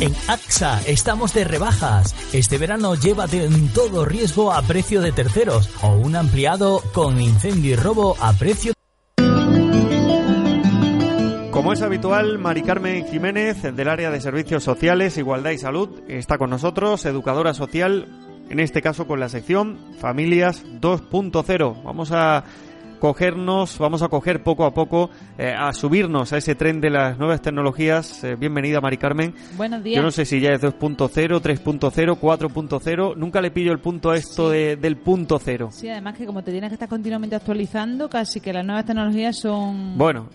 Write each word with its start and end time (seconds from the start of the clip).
En 0.00 0.12
AXA 0.28 0.82
estamos 0.86 1.32
de 1.34 1.44
rebajas. 1.44 2.14
Este 2.32 2.58
verano 2.58 2.94
llévate 2.94 3.44
en 3.44 3.68
todo 3.72 4.04
riesgo 4.04 4.52
a 4.52 4.62
precio 4.62 5.00
de 5.00 5.12
terceros 5.12 5.70
o 5.82 5.88
un 5.96 6.16
ampliado 6.16 6.82
con 6.92 7.20
incendio 7.20 7.72
y 7.72 7.76
robo 7.76 8.16
a 8.20 8.32
precio 8.32 8.74
Como 11.54 11.72
es 11.72 11.82
habitual, 11.82 12.38
Mari 12.38 12.62
Carmen 12.62 13.06
Jiménez, 13.06 13.62
del 13.62 13.88
área 13.88 14.10
de 14.10 14.20
Servicios 14.20 14.64
Sociales, 14.64 15.16
Igualdad 15.16 15.52
y 15.52 15.58
Salud, 15.58 15.88
está 16.08 16.36
con 16.36 16.50
nosotros, 16.50 17.06
educadora 17.06 17.54
social, 17.54 18.08
en 18.50 18.58
este 18.58 18.82
caso 18.82 19.06
con 19.06 19.20
la 19.20 19.28
sección 19.28 19.78
Familias 20.00 20.64
2.0. 20.66 21.82
Vamos 21.84 22.10
a 22.10 22.44
cogernos, 23.04 23.76
vamos 23.76 24.00
a 24.00 24.08
coger 24.08 24.42
poco 24.42 24.64
a 24.64 24.72
poco, 24.72 25.10
eh, 25.36 25.54
a 25.54 25.74
subirnos 25.74 26.32
a 26.32 26.38
ese 26.38 26.54
tren 26.54 26.80
de 26.80 26.88
las 26.88 27.18
nuevas 27.18 27.42
tecnologías. 27.42 28.24
Eh, 28.24 28.34
bienvenida, 28.34 28.80
Mari 28.80 28.96
Carmen. 28.96 29.34
Buenos 29.58 29.84
días. 29.84 29.96
Yo 29.96 30.02
no 30.02 30.10
sé 30.10 30.24
si 30.24 30.40
ya 30.40 30.52
es 30.52 30.62
2.0, 30.62 31.10
3.0, 31.12 32.18
4.0. 32.18 33.14
Nunca 33.14 33.42
le 33.42 33.50
pillo 33.50 33.72
el 33.72 33.78
punto 33.78 34.10
a 34.10 34.16
esto 34.16 34.48
de, 34.48 34.76
del 34.76 34.96
punto 34.96 35.38
cero. 35.38 35.68
Sí, 35.70 35.86
además 35.86 36.16
que 36.16 36.24
como 36.24 36.42
te 36.42 36.50
tienes 36.50 36.70
que 36.70 36.76
estar 36.76 36.88
continuamente 36.88 37.36
actualizando, 37.36 38.08
casi 38.08 38.40
que 38.40 38.54
las 38.54 38.64
nuevas 38.64 38.86
tecnologías 38.86 39.38
son... 39.38 39.98
Bueno, 39.98 40.30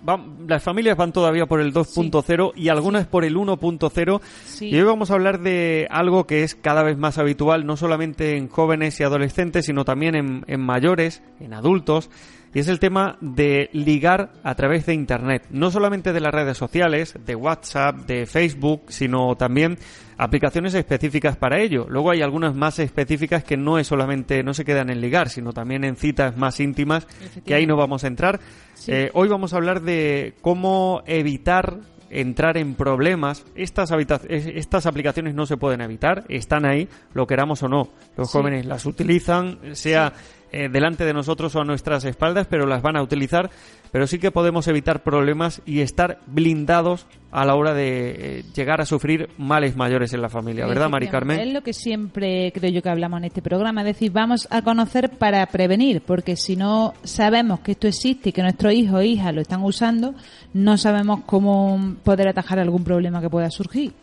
las 0.47 0.61
familias 0.61 0.95
van 0.95 1.11
todavía 1.11 1.47
por 1.47 1.61
el 1.61 1.73
2.0 1.73 2.51
y 2.55 2.69
algunas 2.69 3.07
por 3.07 3.25
el 3.25 3.35
1.0. 3.35 4.21
Y 4.61 4.75
hoy 4.75 4.83
vamos 4.83 5.09
a 5.09 5.15
hablar 5.15 5.39
de 5.39 5.87
algo 5.89 6.27
que 6.27 6.43
es 6.43 6.53
cada 6.53 6.83
vez 6.83 6.99
más 6.99 7.17
habitual, 7.17 7.65
no 7.65 7.77
solamente 7.77 8.37
en 8.37 8.47
jóvenes 8.47 8.99
y 8.99 9.03
adolescentes, 9.03 9.65
sino 9.65 9.85
también 9.85 10.13
en, 10.13 10.43
en 10.45 10.61
mayores, 10.61 11.23
en 11.39 11.55
adultos 11.55 12.11
y 12.53 12.59
es 12.59 12.67
el 12.67 12.79
tema 12.79 13.17
de 13.21 13.69
ligar 13.73 14.31
a 14.43 14.55
través 14.55 14.85
de 14.85 14.93
Internet. 14.93 15.45
No 15.51 15.71
solamente 15.71 16.13
de 16.13 16.19
las 16.19 16.33
redes 16.33 16.57
sociales, 16.57 17.15
de 17.25 17.35
WhatsApp, 17.35 18.05
de 18.07 18.25
Facebook, 18.25 18.83
sino 18.87 19.35
también 19.35 19.77
aplicaciones 20.17 20.73
específicas 20.73 21.37
para 21.37 21.59
ello. 21.59 21.85
Luego 21.89 22.11
hay 22.11 22.21
algunas 22.21 22.55
más 22.55 22.79
específicas 22.79 23.43
que 23.43 23.55
no 23.55 23.77
es 23.77 23.87
solamente, 23.87 24.43
no 24.43 24.53
se 24.53 24.65
quedan 24.65 24.89
en 24.89 24.99
ligar, 24.99 25.29
sino 25.29 25.53
también 25.53 25.83
en 25.83 25.95
citas 25.95 26.35
más 26.37 26.59
íntimas, 26.59 27.07
que 27.45 27.53
ahí 27.53 27.65
no 27.65 27.77
vamos 27.77 28.03
a 28.03 28.07
entrar. 28.07 28.39
Eh, 28.87 29.11
hoy 29.13 29.29
vamos 29.29 29.53
a 29.53 29.57
hablar 29.57 29.81
de 29.81 30.33
cómo 30.41 31.03
evitar 31.05 31.77
entrar 32.09 32.57
en 32.57 32.73
problemas. 32.75 33.45
Estas, 33.55 33.91
estas 34.27 34.85
aplicaciones 34.85 35.35
no 35.35 35.45
se 35.45 35.57
pueden 35.57 35.81
evitar, 35.81 36.25
están 36.29 36.65
ahí, 36.65 36.87
lo 37.13 37.27
queramos 37.27 37.63
o 37.63 37.69
no. 37.69 37.89
Los 38.17 38.31
jóvenes 38.31 38.65
las 38.65 38.85
utilizan, 38.85 39.59
sea 39.73 40.13
eh, 40.51 40.69
delante 40.69 41.05
de 41.05 41.13
nosotros 41.13 41.55
o 41.55 41.61
a 41.61 41.65
nuestras 41.65 42.05
espaldas, 42.05 42.47
pero 42.47 42.65
las 42.65 42.81
van 42.81 42.97
a 42.97 43.01
utilizar. 43.01 43.49
Pero 43.91 44.05
sí 44.07 44.19
que 44.19 44.31
podemos 44.31 44.67
evitar 44.67 45.03
problemas 45.03 45.61
y 45.65 45.81
estar 45.81 46.19
blindados 46.27 47.07
a 47.31 47.45
la 47.45 47.55
hora 47.55 47.73
de 47.73 48.39
eh, 48.39 48.43
llegar 48.55 48.81
a 48.81 48.85
sufrir 48.85 49.29
males 49.37 49.75
mayores 49.75 50.13
en 50.13 50.21
la 50.21 50.29
familia, 50.29 50.65
¿verdad, 50.65 50.89
Mari 50.89 51.07
Carmen? 51.07 51.39
Es 51.39 51.53
lo 51.53 51.61
que 51.61 51.73
siempre 51.73 52.51
creo 52.53 52.71
yo 52.71 52.81
que 52.81 52.89
hablamos 52.89 53.19
en 53.19 53.25
este 53.25 53.41
programa, 53.41 53.81
es 53.81 53.87
decir, 53.87 54.11
vamos 54.11 54.47
a 54.51 54.61
conocer 54.61 55.11
para 55.11 55.45
prevenir, 55.47 56.01
porque 56.01 56.35
si 56.35 56.55
no 56.55 56.93
sabemos 57.03 57.59
que 57.59 57.73
esto 57.73 57.87
existe 57.87 58.29
y 58.29 58.31
que 58.31 58.41
nuestros 58.41 58.73
hijos 58.73 58.99
o 58.99 59.01
hijas 59.01 59.33
lo 59.33 59.41
están 59.41 59.63
usando, 59.63 60.15
no 60.53 60.77
sabemos 60.77 61.21
cómo 61.25 61.95
poder 62.03 62.29
atajar 62.29 62.59
algún 62.59 62.83
problema 62.83 63.21
que 63.21 63.29
pueda 63.29 63.49
surgir. 63.51 63.93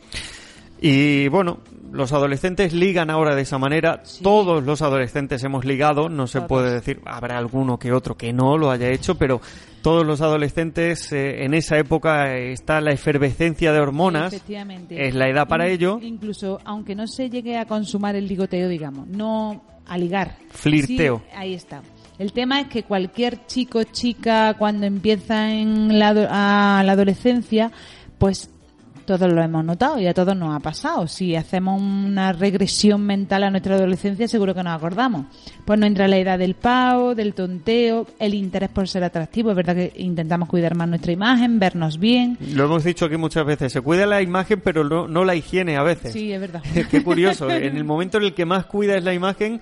Y 0.81 1.29
bueno, 1.29 1.59
los 1.97 2.13
adolescentes 2.13 2.73
ligan 2.73 3.11
ahora 3.11 3.35
de 3.35 3.43
esa 3.43 3.59
manera. 3.59 4.03
Todos 4.23 4.63
los 4.65 4.83
adolescentes 4.83 5.43
hemos 5.45 5.65
ligado. 5.65 6.09
No 6.09 6.27
se 6.27 6.43
puede 6.43 6.73
decir, 6.73 7.01
habrá 7.05 7.39
alguno 7.39 7.79
que 7.79 7.93
otro 7.93 8.17
que 8.17 8.33
no 8.33 8.57
lo 8.59 8.71
haya 8.71 8.91
hecho, 8.91 9.17
pero 9.17 9.41
todos 9.83 10.05
los 10.05 10.21
adolescentes 10.21 11.13
eh, 11.13 11.45
en 11.45 11.55
esa 11.55 11.79
época 11.79 12.37
está 12.37 12.81
la 12.81 12.93
efervescencia 12.93 13.73
de 13.73 13.81
hormonas. 13.81 14.33
Es 14.91 15.15
la 15.15 15.29
edad 15.29 15.49
para 15.49 15.69
ello. 15.69 15.99
Incluso, 16.03 16.59
aunque 16.65 16.95
no 16.95 17.07
se 17.07 17.31
llegue 17.31 17.57
a 17.57 17.67
consumar 17.67 18.17
el 18.17 18.29
ligoteo, 18.29 18.69
digamos, 18.69 19.07
no 19.09 19.63
a 19.87 19.97
ligar. 19.97 20.37
Flirteo. 20.51 21.23
ahí 21.35 21.55
está. 21.55 21.83
El 22.19 22.33
tema 22.33 22.61
es 22.61 22.69
que 22.69 22.83
cualquier 22.83 23.47
chico, 23.47 23.85
chica, 23.85 24.55
cuando 24.55 24.87
empieza 24.87 25.53
en 25.53 25.99
la, 25.99 26.09
a 26.79 26.83
la 26.83 26.93
adolescencia, 26.93 27.71
pues 28.19 28.51
todos 29.07 29.33
lo 29.33 29.41
hemos 29.41 29.65
notado 29.65 29.99
y 29.99 30.07
a 30.07 30.13
todos 30.13 30.37
nos 30.37 30.55
ha 30.55 30.61
pasado. 30.61 31.07
Si 31.07 31.35
hacemos 31.35 31.81
una 31.81 32.33
regresión 32.33 33.07
mental 33.07 33.45
a 33.45 33.51
nuestra 33.51 33.77
adolescencia, 33.77 34.29
seguro 34.29 34.55
que 34.55 34.63
nos 34.63 34.77
acordamos. 34.77 35.27
Pues 35.65 35.79
no 35.79 35.87
entra 35.87 36.09
la 36.09 36.19
edad 36.19 36.39
del 36.39 36.55
pavo, 36.55 37.15
del 37.15 37.33
tonteo, 37.33 38.07
el 38.19 38.35
interés 38.35 38.69
por 38.69 38.89
ser 38.89 39.05
atractivo. 39.05 39.51
Es 39.51 39.57
verdad 39.57 39.75
que 39.75 39.93
intentamos 39.97 40.49
cuidar 40.49 40.75
más 40.75 40.89
nuestra 40.89 41.13
imagen, 41.13 41.59
vernos 41.59 41.99
bien. 41.99 42.37
Lo 42.53 42.65
hemos 42.65 42.85
dicho 42.85 43.07
aquí 43.07 43.17
muchas 43.17 43.47
veces. 43.47 43.73
Se 43.73 43.81
cuida 43.81 44.05
la 44.05 44.21
imagen, 44.21 44.61
pero 44.61 44.85
no, 44.85 45.25
la 45.25 45.35
higiene 45.35 45.77
a 45.77 45.83
veces. 45.83 46.13
Sí, 46.13 46.33
es 46.33 46.41
verdad. 46.41 46.63
Qué 46.91 47.03
curioso. 47.03 47.51
en 47.51 47.77
el 47.77 47.85
momento 47.85 48.19
en 48.19 48.25
el 48.25 48.35
que 48.35 48.45
más 48.45 48.67
cuidas 48.67 49.03
la 49.03 49.15
imagen, 49.15 49.61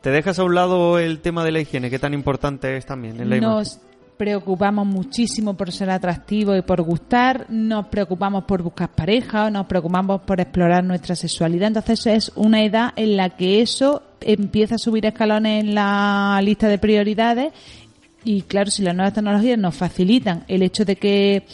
te 0.00 0.10
dejas 0.10 0.38
a 0.38 0.44
un 0.44 0.54
lado 0.54 0.98
el 0.98 1.20
tema 1.20 1.44
de 1.44 1.52
la 1.52 1.60
higiene, 1.60 1.90
que 1.90 1.98
tan 1.98 2.14
importante 2.14 2.76
es 2.76 2.86
también 2.86 3.20
en 3.20 3.30
la 3.30 3.36
imagen 3.36 3.89
preocupamos 4.20 4.86
muchísimo 4.86 5.54
por 5.54 5.72
ser 5.72 5.88
atractivos 5.88 6.58
y 6.58 6.60
por 6.60 6.82
gustar, 6.82 7.46
nos 7.48 7.86
preocupamos 7.86 8.44
por 8.44 8.62
buscar 8.62 8.90
pareja, 8.90 9.50
nos 9.50 9.64
preocupamos 9.64 10.20
por 10.20 10.38
explorar 10.42 10.84
nuestra 10.84 11.16
sexualidad. 11.16 11.68
Entonces 11.68 12.06
es 12.06 12.32
una 12.34 12.62
edad 12.62 12.92
en 12.96 13.16
la 13.16 13.30
que 13.30 13.62
eso 13.62 14.02
empieza 14.20 14.74
a 14.74 14.78
subir 14.78 15.06
escalones 15.06 15.64
en 15.64 15.74
la 15.74 16.38
lista 16.44 16.68
de 16.68 16.76
prioridades 16.76 17.54
y 18.22 18.42
claro, 18.42 18.70
si 18.70 18.82
las 18.82 18.94
nuevas 18.94 19.14
tecnologías 19.14 19.58
nos 19.58 19.74
facilitan 19.74 20.44
el 20.48 20.64
hecho 20.64 20.84
de 20.84 20.96
que 20.96 21.46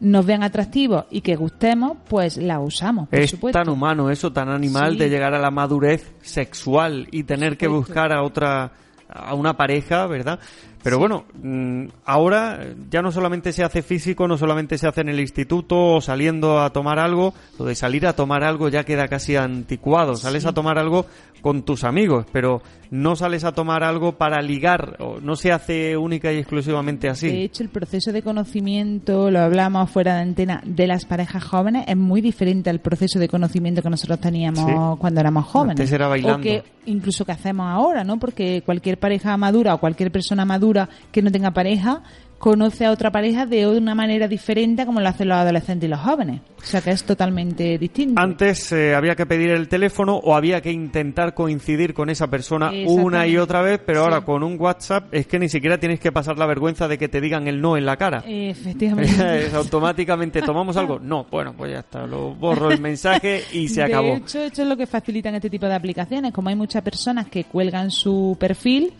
nos 0.00 0.26
vean 0.26 0.42
atractivos 0.42 1.06
y 1.10 1.22
que 1.22 1.36
gustemos, 1.36 1.96
pues 2.06 2.36
la 2.36 2.60
usamos. 2.60 3.08
Por 3.08 3.18
es 3.18 3.34
tan 3.50 3.70
humano 3.70 4.10
eso, 4.10 4.30
tan 4.30 4.50
animal 4.50 4.98
de 4.98 5.08
llegar 5.08 5.32
a 5.32 5.38
la 5.38 5.50
madurez 5.50 6.12
sexual 6.20 7.08
y 7.10 7.22
tener 7.22 7.56
que 7.56 7.66
buscar 7.66 8.12
a 8.12 8.22
otra, 8.22 8.72
a 9.08 9.32
una 9.32 9.56
pareja, 9.56 10.06
¿verdad? 10.06 10.38
Pero 10.84 10.98
bueno, 10.98 11.24
mm, 11.42 11.86
ahora 12.04 12.60
ya 12.90 13.00
no 13.00 13.10
solamente 13.10 13.54
se 13.54 13.64
hace 13.64 13.82
físico, 13.82 14.28
no 14.28 14.36
solamente 14.36 14.76
se 14.76 14.86
hace 14.86 15.00
en 15.00 15.08
el 15.08 15.18
instituto 15.18 15.94
o 15.94 16.00
saliendo 16.02 16.60
a 16.60 16.74
tomar 16.74 16.98
algo, 16.98 17.32
lo 17.58 17.64
de 17.64 17.74
salir 17.74 18.06
a 18.06 18.12
tomar 18.12 18.44
algo 18.44 18.68
ya 18.68 18.84
queda 18.84 19.08
casi 19.08 19.34
anticuado. 19.34 20.14
Sales 20.14 20.44
a 20.44 20.52
tomar 20.52 20.78
algo 20.78 21.06
con 21.40 21.62
tus 21.62 21.84
amigos, 21.84 22.26
pero 22.32 22.62
no 22.90 23.16
sales 23.16 23.44
a 23.44 23.52
tomar 23.52 23.82
algo 23.82 24.12
para 24.12 24.40
ligar, 24.40 24.96
o 25.00 25.20
no 25.20 25.36
se 25.36 25.52
hace 25.52 25.96
única 25.96 26.32
y 26.32 26.38
exclusivamente 26.38 27.08
así. 27.08 27.28
De 27.28 27.44
hecho, 27.44 27.62
el 27.62 27.68
proceso 27.68 28.12
de 28.12 28.22
conocimiento, 28.22 29.30
lo 29.30 29.40
hablamos 29.40 29.90
fuera 29.90 30.16
de 30.16 30.22
antena, 30.22 30.62
de 30.64 30.86
las 30.86 31.04
parejas 31.04 31.44
jóvenes 31.44 31.84
es 31.86 31.96
muy 31.96 32.20
diferente 32.20 32.70
al 32.70 32.80
proceso 32.80 33.18
de 33.18 33.28
conocimiento 33.28 33.82
que 33.82 33.90
nosotros 33.90 34.20
teníamos 34.20 34.98
cuando 34.98 35.20
éramos 35.20 35.46
jóvenes. 35.46 35.80
Antes 35.80 35.92
era 35.92 36.08
bailando. 36.08 36.38
O 36.38 36.42
que 36.42 36.62
incluso 36.86 37.24
que 37.24 37.32
hacemos 37.32 37.66
ahora, 37.66 38.04
¿no? 38.04 38.18
Porque 38.18 38.62
cualquier 38.64 38.98
pareja 38.98 39.36
madura 39.36 39.74
o 39.74 39.78
cualquier 39.78 40.10
persona 40.10 40.44
madura 40.44 40.73
que 41.12 41.22
no 41.22 41.30
tenga 41.30 41.50
pareja 41.52 42.02
conoce 42.44 42.84
a 42.84 42.90
otra 42.90 43.10
pareja 43.10 43.46
de 43.46 43.66
una 43.66 43.94
manera 43.94 44.28
diferente 44.28 44.84
como 44.84 45.00
lo 45.00 45.08
hacen 45.08 45.28
los 45.28 45.38
adolescentes 45.38 45.86
y 45.86 45.90
los 45.90 46.00
jóvenes. 46.00 46.42
O 46.58 46.66
sea 46.66 46.82
que 46.82 46.90
es 46.90 47.02
totalmente 47.02 47.78
distinto. 47.78 48.20
Antes 48.20 48.70
eh, 48.72 48.94
había 48.94 49.14
que 49.14 49.24
pedir 49.24 49.48
el 49.48 49.66
teléfono 49.66 50.16
o 50.16 50.36
había 50.36 50.60
que 50.60 50.70
intentar 50.70 51.32
coincidir 51.32 51.94
con 51.94 52.10
esa 52.10 52.28
persona 52.28 52.70
una 52.86 53.26
y 53.26 53.38
otra 53.38 53.62
vez, 53.62 53.80
pero 53.84 54.04
ahora 54.04 54.20
con 54.20 54.42
un 54.42 54.60
WhatsApp 54.60 55.06
es 55.14 55.26
que 55.26 55.38
ni 55.38 55.48
siquiera 55.48 55.78
tienes 55.78 56.00
que 56.00 56.12
pasar 56.12 56.36
la 56.36 56.44
vergüenza 56.44 56.86
de 56.86 56.98
que 56.98 57.08
te 57.08 57.22
digan 57.22 57.48
el 57.48 57.62
no 57.62 57.78
en 57.78 57.86
la 57.86 57.96
cara. 57.96 58.22
Efectivamente. 58.26 59.46
es 59.46 59.54
automáticamente, 59.54 60.42
¿tomamos 60.42 60.76
algo? 60.76 60.98
No, 60.98 61.26
bueno, 61.30 61.54
pues 61.56 61.72
ya 61.72 61.78
está, 61.78 62.06
lo 62.06 62.34
borro 62.34 62.70
el 62.70 62.78
mensaje 62.78 63.42
y 63.54 63.68
se 63.68 63.82
acabó. 63.84 64.08
De 64.08 64.16
hecho, 64.16 64.40
esto 64.40 64.60
es 64.60 64.68
lo 64.68 64.76
que 64.76 64.86
facilitan 64.86 65.34
este 65.34 65.48
tipo 65.48 65.64
de 65.64 65.74
aplicaciones. 65.76 66.30
Como 66.30 66.50
hay 66.50 66.56
muchas 66.56 66.82
personas 66.82 67.26
que 67.28 67.44
cuelgan 67.44 67.90
su 67.90 68.36
perfil 68.38 68.92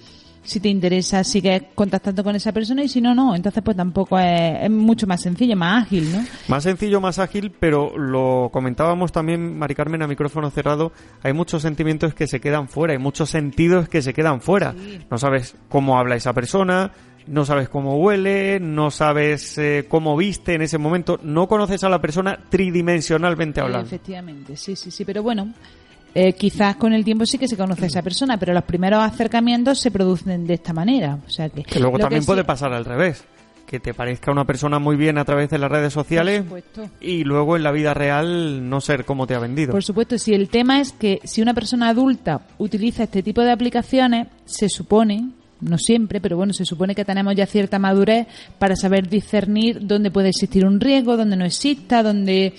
si 0.44 0.60
te 0.60 0.68
interesa 0.68 1.24
sigues 1.24 1.62
contactando 1.74 2.22
con 2.22 2.36
esa 2.36 2.52
persona 2.52 2.84
y 2.84 2.88
si 2.88 3.00
no, 3.00 3.14
no. 3.14 3.34
Entonces 3.34 3.62
pues 3.62 3.76
tampoco 3.76 4.18
es, 4.18 4.62
es, 4.62 4.70
mucho 4.70 5.06
más 5.06 5.22
sencillo, 5.22 5.56
más 5.56 5.84
ágil, 5.84 6.12
¿no? 6.12 6.24
Más 6.48 6.62
sencillo, 6.62 7.00
más 7.00 7.18
ágil, 7.18 7.50
pero 7.50 7.96
lo 7.98 8.50
comentábamos 8.52 9.10
también, 9.10 9.58
Mari 9.58 9.74
Carmen, 9.74 10.02
a 10.02 10.06
micrófono 10.06 10.50
cerrado, 10.50 10.92
hay 11.22 11.32
muchos 11.32 11.62
sentimientos 11.62 12.14
que 12.14 12.26
se 12.26 12.40
quedan 12.40 12.68
fuera, 12.68 12.92
hay 12.92 12.98
muchos 12.98 13.30
sentidos 13.30 13.88
que 13.88 14.02
se 14.02 14.12
quedan 14.12 14.40
fuera. 14.40 14.74
No 15.10 15.18
sabes 15.18 15.56
cómo 15.68 15.98
habla 15.98 16.16
esa 16.16 16.32
persona, 16.32 16.92
no 17.26 17.44
sabes 17.44 17.68
cómo 17.68 17.98
huele, 17.98 18.60
no 18.60 18.90
sabes 18.90 19.56
eh, 19.58 19.86
cómo 19.88 20.16
viste 20.16 20.54
en 20.54 20.62
ese 20.62 20.78
momento, 20.78 21.18
no 21.22 21.48
conoces 21.48 21.84
a 21.84 21.88
la 21.88 22.00
persona 22.00 22.38
tridimensionalmente 22.48 23.60
hablando. 23.60 23.86
Efectivamente, 23.86 24.56
sí, 24.56 24.76
sí, 24.76 24.90
sí, 24.90 25.04
pero 25.04 25.22
bueno, 25.22 25.52
eh, 26.14 26.32
quizás 26.34 26.76
con 26.76 26.92
el 26.92 27.04
tiempo 27.04 27.26
sí 27.26 27.38
que 27.38 27.48
se 27.48 27.56
conoce 27.56 27.84
a 27.84 27.86
esa 27.88 28.02
persona, 28.02 28.38
pero 28.38 28.52
los 28.52 28.64
primeros 28.64 29.02
acercamientos 29.02 29.80
se 29.80 29.90
producen 29.90 30.46
de 30.46 30.54
esta 30.54 30.72
manera. 30.72 31.18
O 31.26 31.30
sea 31.30 31.48
que, 31.48 31.64
que 31.64 31.80
luego 31.80 31.98
también 31.98 32.24
puede 32.24 32.44
pasar 32.44 32.72
al 32.72 32.84
revés. 32.84 33.24
Que 33.66 33.80
te 33.80 33.94
parezca 33.94 34.30
una 34.30 34.44
persona 34.44 34.78
muy 34.78 34.94
bien 34.94 35.18
a 35.18 35.24
través 35.24 35.50
de 35.50 35.58
las 35.58 35.70
redes 35.70 35.92
sociales 35.92 36.44
y 37.00 37.24
luego 37.24 37.56
en 37.56 37.62
la 37.62 37.72
vida 37.72 37.94
real 37.94 38.68
no 38.68 38.80
ser 38.80 39.04
como 39.04 39.26
te 39.26 39.34
ha 39.34 39.38
vendido. 39.38 39.72
Por 39.72 39.82
supuesto, 39.82 40.18
si 40.18 40.34
el 40.34 40.48
tema 40.48 40.80
es 40.80 40.92
que 40.92 41.20
si 41.24 41.40
una 41.42 41.54
persona 41.54 41.88
adulta 41.88 42.42
utiliza 42.58 43.04
este 43.04 43.22
tipo 43.22 43.40
de 43.40 43.50
aplicaciones, 43.50 44.28
se 44.44 44.68
supone 44.68 45.30
no 45.64 45.78
siempre, 45.78 46.20
pero 46.20 46.36
bueno, 46.36 46.52
se 46.52 46.64
supone 46.64 46.94
que 46.94 47.04
tenemos 47.04 47.34
ya 47.34 47.46
cierta 47.46 47.78
madurez 47.78 48.26
para 48.58 48.76
saber 48.76 49.08
discernir 49.08 49.86
dónde 49.86 50.10
puede 50.10 50.28
existir 50.28 50.64
un 50.64 50.80
riesgo, 50.80 51.16
dónde 51.16 51.36
no 51.36 51.44
exista, 51.44 52.02
dónde 52.02 52.54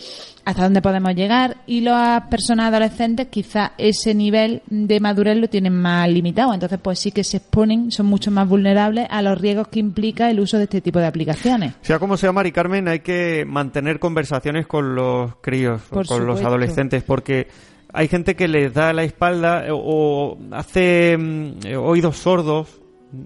hasta 0.46 0.64
dónde 0.64 0.82
podemos 0.82 1.14
llegar. 1.16 1.58
Y 1.66 1.82
las 1.82 2.24
personas 2.28 2.68
adolescentes 2.68 3.28
quizá 3.28 3.74
ese 3.78 4.14
nivel 4.14 4.62
de 4.68 5.00
madurez 5.00 5.38
lo 5.38 5.48
tienen 5.48 5.76
más 5.76 6.08
limitado, 6.10 6.54
entonces 6.54 6.80
pues 6.82 7.00
sí 7.00 7.12
que 7.12 7.24
se 7.24 7.38
exponen, 7.38 7.92
son 7.92 8.06
mucho 8.06 8.32
más 8.32 8.48
vulnerables 8.48 9.08
a 9.10 9.22
los 9.22 9.40
riesgos 9.40 9.68
que 9.68 9.80
implica 9.80 10.30
el 10.30 10.40
uso 10.40 10.58
de 10.58 10.64
este 10.64 10.82
tipo 10.82 11.00
de 11.00 11.08
aplicaciones. 11.08 11.74
Sea 11.82 12.00
como 12.00 12.16
sea, 12.18 12.32
Mari 12.32 12.52
Carmen, 12.52 12.88
hay 12.88 13.00
que 13.00 13.44
mantener 13.46 14.00
conversaciones 14.00 14.68
con 14.68 14.96
los 14.96 15.36
críos, 15.42 15.82
con 15.90 16.26
los 16.26 16.42
adolescentes, 16.44 17.04
porque 17.04 17.48
hay 17.92 18.08
gente 18.08 18.36
que 18.36 18.48
les 18.48 18.74
da 18.74 18.94
la 18.94 19.04
espalda 19.04 19.66
o 19.72 20.38
hace 20.52 21.18
mm, 21.18 21.78
oídos 21.78 22.18
sordos 22.18 22.82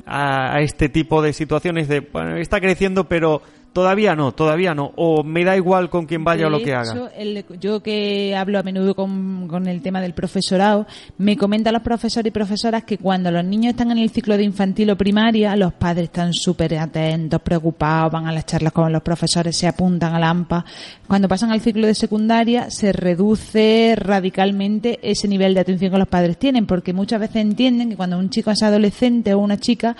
a, 0.05 0.59
este 0.61 0.89
tipo 0.89 1.21
de 1.21 1.33
situaciones 1.33 1.87
de, 1.87 2.01
bueno, 2.01 2.37
está 2.37 2.59
creciendo, 2.59 3.05
pero 3.05 3.41
Todavía 3.73 4.15
no, 4.15 4.31
todavía 4.31 4.73
no. 4.73 4.91
O 4.95 5.23
me 5.23 5.43
da 5.43 5.55
igual 5.55 5.89
con 5.89 6.07
quién 6.07 6.23
vaya 6.23 6.47
o 6.47 6.49
lo 6.49 6.59
que 6.59 6.73
haga. 6.73 7.11
yo 7.59 7.83
que 7.83 8.35
hablo 8.35 8.57
a 8.57 8.63
menudo 8.63 8.95
con, 8.95 9.67
el 9.67 9.81
tema 9.81 10.01
del 10.01 10.13
profesorado, 10.13 10.87
me 11.17 11.37
comentan 11.37 11.73
los 11.73 11.83
profesores 11.83 12.29
y 12.29 12.31
profesoras 12.31 12.83
que 12.83 12.97
cuando 12.97 13.31
los 13.31 13.43
niños 13.45 13.71
están 13.71 13.91
en 13.91 13.99
el 13.99 14.09
ciclo 14.09 14.37
de 14.37 14.43
infantil 14.43 14.89
o 14.89 14.97
primaria, 14.97 15.55
los 15.55 15.73
padres 15.73 16.05
están 16.05 16.33
súper 16.33 16.77
atentos, 16.77 17.41
preocupados, 17.41 18.11
van 18.11 18.27
a 18.27 18.31
las 18.31 18.45
charlas 18.45 18.73
con 18.73 18.91
los 18.91 19.03
profesores, 19.03 19.55
se 19.55 19.67
apuntan 19.67 20.15
a 20.15 20.19
la 20.19 20.29
AMPA. 20.29 20.65
Cuando 21.07 21.27
pasan 21.27 21.51
al 21.51 21.61
ciclo 21.61 21.85
de 21.85 21.93
secundaria, 21.93 22.71
se 22.71 22.91
reduce 22.91 23.95
radicalmente 23.95 24.99
ese 25.03 25.27
nivel 25.27 25.53
de 25.53 25.59
atención 25.59 25.91
que 25.91 25.97
los 25.99 26.07
padres 26.07 26.37
tienen, 26.37 26.65
porque 26.65 26.91
muchas 26.91 27.19
veces 27.19 27.37
entienden 27.37 27.89
que 27.89 27.97
cuando 27.97 28.17
un 28.17 28.31
chico 28.31 28.49
es 28.49 28.63
adolescente 28.63 29.33
o 29.33 29.39
una 29.39 29.57
chica, 29.57 29.95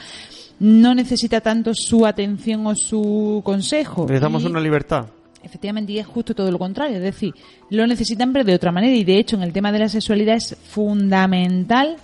no 0.59 0.93
necesita 0.93 1.41
tanto 1.41 1.73
su 1.73 2.05
atención 2.05 2.67
o 2.67 2.75
su 2.75 3.41
consejo. 3.43 4.05
Le 4.09 4.19
damos 4.19 4.43
una 4.43 4.59
libertad. 4.59 5.05
Efectivamente, 5.41 5.93
y 5.93 5.99
es 5.99 6.07
justo 6.07 6.35
todo 6.35 6.51
lo 6.51 6.59
contrario. 6.59 6.97
Es 6.97 7.03
decir, 7.03 7.33
lo 7.69 7.87
necesitan, 7.87 8.33
pero 8.33 8.45
de 8.45 8.55
otra 8.55 8.71
manera. 8.71 8.93
Y 8.95 9.03
de 9.03 9.17
hecho, 9.17 9.37
en 9.37 9.43
el 9.43 9.53
tema 9.53 9.71
de 9.71 9.79
la 9.79 9.89
sexualidad 9.89 10.35
es 10.35 10.57
fundamental. 10.63 11.95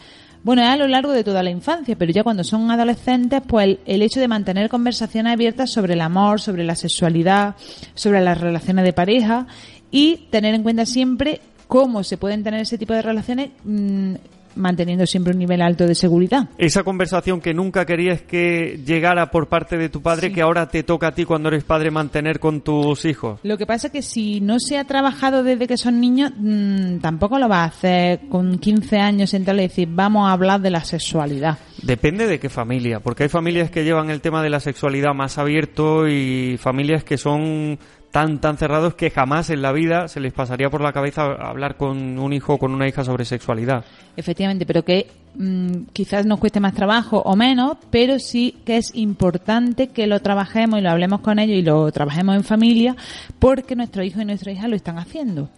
Bueno, 0.43 0.61
es 0.61 0.69
a 0.69 0.77
lo 0.77 0.87
largo 0.87 1.11
de 1.11 1.23
toda 1.23 1.43
la 1.43 1.49
infancia, 1.49 1.95
pero 1.97 2.11
ya 2.11 2.23
cuando 2.23 2.43
son 2.43 2.69
adolescentes, 2.69 3.41
pues 3.45 3.79
el, 3.85 4.01
hecho 4.03 4.19
de 4.19 4.27
mantener 4.27 4.69
conversaciones 4.69 5.33
abiertas 5.33 5.71
sobre 5.71 5.93
el 5.93 6.01
amor, 6.01 6.39
sobre 6.39 6.63
la 6.63 6.75
sexualidad, 6.75 7.55
sobre 7.95 8.21
las 8.21 8.39
relaciones 8.39 8.85
de 8.85 8.93
pareja 8.93 9.47
y 9.89 10.27
tener 10.29 10.53
en 10.53 10.61
cuenta 10.61 10.85
siempre 10.85 11.41
cómo 11.67 12.03
se 12.03 12.17
pueden 12.17 12.43
tener 12.43 12.61
ese 12.61 12.77
tipo 12.77 12.93
de 12.93 13.01
relaciones 13.01 13.49
mm, 13.63 14.13
manteniendo 14.55 15.05
siempre 15.05 15.33
un 15.33 15.39
nivel 15.39 15.61
alto 15.61 15.85
de 15.87 15.95
seguridad. 15.95 16.49
Esa 16.57 16.83
conversación 16.83 17.41
que 17.41 17.53
nunca 17.53 17.85
querías 17.85 18.21
que 18.21 18.79
llegara 18.85 19.31
por 19.31 19.47
parte 19.47 19.77
de 19.77 19.89
tu 19.89 20.01
padre, 20.01 20.31
que 20.31 20.41
ahora 20.41 20.67
te 20.67 20.83
toca 20.83 21.07
a 21.07 21.11
ti 21.13 21.25
cuando 21.25 21.49
eres 21.49 21.63
padre 21.63 21.91
mantener 21.91 22.39
con 22.39 22.61
tus 22.61 23.05
hijos. 23.05 23.39
Lo 23.43 23.57
que 23.57 23.65
pasa 23.65 23.87
es 23.87 23.93
que 23.93 24.01
si 24.01 24.41
no 24.41 24.59
se 24.59 24.77
ha 24.77 24.85
trabajado 24.85 25.43
desde 25.43 25.67
que 25.67 25.77
son 25.77 25.99
niños, 25.99 26.31
mm, 26.37 26.97
tampoco 26.99 27.39
lo 27.39 27.47
va 27.47 27.63
a 27.63 27.65
hacer 27.65 28.21
con 28.29 28.57
15 28.57 28.99
años 28.99 29.33
entonces 29.33 29.45
y 29.65 29.67
decir, 29.67 29.87
vamos 29.91 30.27
a 30.27 30.31
hablar 30.31 30.61
de 30.61 30.69
la 30.69 30.83
sexualidad. 30.83 31.57
Depende 31.81 32.27
de 32.27 32.39
qué 32.39 32.49
familia, 32.49 32.99
porque 32.99 33.23
hay 33.23 33.29
familias 33.29 33.69
que 33.69 33.83
llevan 33.83 34.09
el 34.09 34.21
tema 34.21 34.41
de 34.41 34.49
la 34.49 34.59
sexualidad 34.59 35.13
más 35.13 35.37
abierto 35.37 36.07
y 36.07 36.57
familias 36.57 37.03
que 37.03 37.17
son 37.17 37.77
tan 38.15 38.39
tan 38.39 38.55
cerrados 38.55 38.95
que 38.95 39.09
jamás 39.09 39.49
en 39.49 39.61
la 39.61 39.73
vida 39.73 40.07
se 40.07 40.21
les 40.21 40.31
pasaría 40.31 40.69
por 40.69 40.79
la 40.79 40.93
cabeza 40.93 41.33
hablar 41.33 41.75
con 41.75 42.17
un 42.17 42.31
hijo 42.31 42.53
o 42.53 42.57
con 42.57 42.73
una 42.73 42.87
hija 42.87 43.03
sobre 43.03 43.25
sexualidad. 43.25 43.83
Efectivamente, 44.15 44.65
pero 44.65 44.85
que 44.85 45.07
mm, 45.35 45.87
quizás 45.91 46.25
nos 46.25 46.39
cueste 46.39 46.61
más 46.61 46.73
trabajo 46.73 47.17
o 47.17 47.35
menos, 47.35 47.75
pero 47.89 48.17
sí 48.19 48.55
que 48.65 48.77
es 48.77 48.95
importante 48.95 49.89
que 49.89 50.07
lo 50.07 50.21
trabajemos 50.21 50.79
y 50.79 50.83
lo 50.83 50.91
hablemos 50.91 51.19
con 51.19 51.39
ellos 51.39 51.57
y 51.57 51.61
lo 51.61 51.91
trabajemos 51.91 52.37
en 52.37 52.45
familia 52.45 52.95
porque 53.37 53.75
nuestros 53.75 54.05
hijos 54.05 54.21
y 54.21 54.25
nuestras 54.25 54.55
hijas 54.55 54.69
lo 54.69 54.77
están 54.77 54.97
haciendo. 54.97 55.49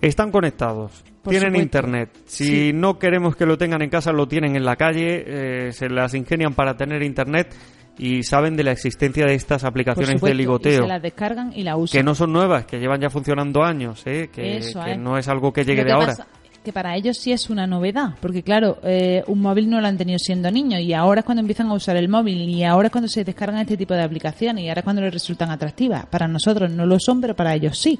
Están 0.00 0.32
conectados, 0.32 1.04
tienen 1.28 1.54
internet. 1.54 2.10
Si 2.26 2.72
no 2.72 2.98
queremos 2.98 3.36
que 3.36 3.46
lo 3.46 3.56
tengan 3.56 3.82
en 3.82 3.90
casa, 3.90 4.10
lo 4.10 4.26
tienen 4.26 4.56
en 4.56 4.64
la 4.64 4.74
calle, 4.74 5.22
eh, 5.68 5.72
se 5.72 5.88
las 5.88 6.14
ingenian 6.14 6.54
para 6.54 6.76
tener 6.76 7.04
internet 7.04 7.54
y 8.00 8.22
saben 8.22 8.56
de 8.56 8.64
la 8.64 8.72
existencia 8.72 9.26
de 9.26 9.34
estas 9.34 9.62
aplicaciones 9.62 10.22
de 10.22 10.34
ligoteo. 10.34 10.82
se 10.82 10.88
las 10.88 11.02
descargan 11.02 11.52
y 11.54 11.64
la 11.64 11.76
usan. 11.76 11.98
Que 11.98 12.02
no 12.02 12.14
son 12.14 12.32
nuevas, 12.32 12.64
que 12.64 12.78
llevan 12.78 12.98
ya 12.98 13.10
funcionando 13.10 13.62
años, 13.62 14.02
¿eh? 14.06 14.30
que, 14.32 14.62
no 14.98 15.18
es 15.18 15.28
algo 15.28 15.52
que 15.52 15.66
llegue 15.66 15.84
de 15.84 15.92
ahora. 15.92 16.16
que 16.64 16.72
para 16.72 16.96
ellos 16.96 17.18
sí 17.18 17.30
es 17.30 17.50
una 17.50 17.66
novedad, 17.66 18.14
porque 18.22 18.42
claro, 18.42 18.78
eh, 18.84 19.22
un 19.26 19.42
móvil 19.42 19.68
no 19.68 19.82
lo 19.82 19.86
han 19.86 19.98
tenido 19.98 20.18
siendo 20.18 20.50
niños 20.50 20.80
y 20.80 20.94
ahora 20.94 21.20
es 21.20 21.26
cuando 21.26 21.40
empiezan 21.40 21.66
a 21.68 21.74
usar 21.74 21.98
el 21.98 22.08
móvil 22.08 22.48
y 22.48 22.64
ahora 22.64 22.86
es 22.86 22.92
cuando 22.92 23.08
se 23.08 23.22
descargan 23.22 23.60
este 23.60 23.76
tipo 23.76 23.92
de 23.92 24.02
aplicaciones 24.02 24.64
y 24.64 24.68
ahora 24.70 24.80
es 24.80 24.84
cuando 24.84 25.02
les 25.02 25.12
resultan 25.12 25.50
atractivas. 25.50 26.06
Para 26.06 26.26
nosotros 26.26 26.70
no 26.70 26.86
lo 26.86 26.98
son, 26.98 27.20
pero 27.20 27.36
para 27.36 27.54
ellos 27.54 27.78
sí. 27.78 27.98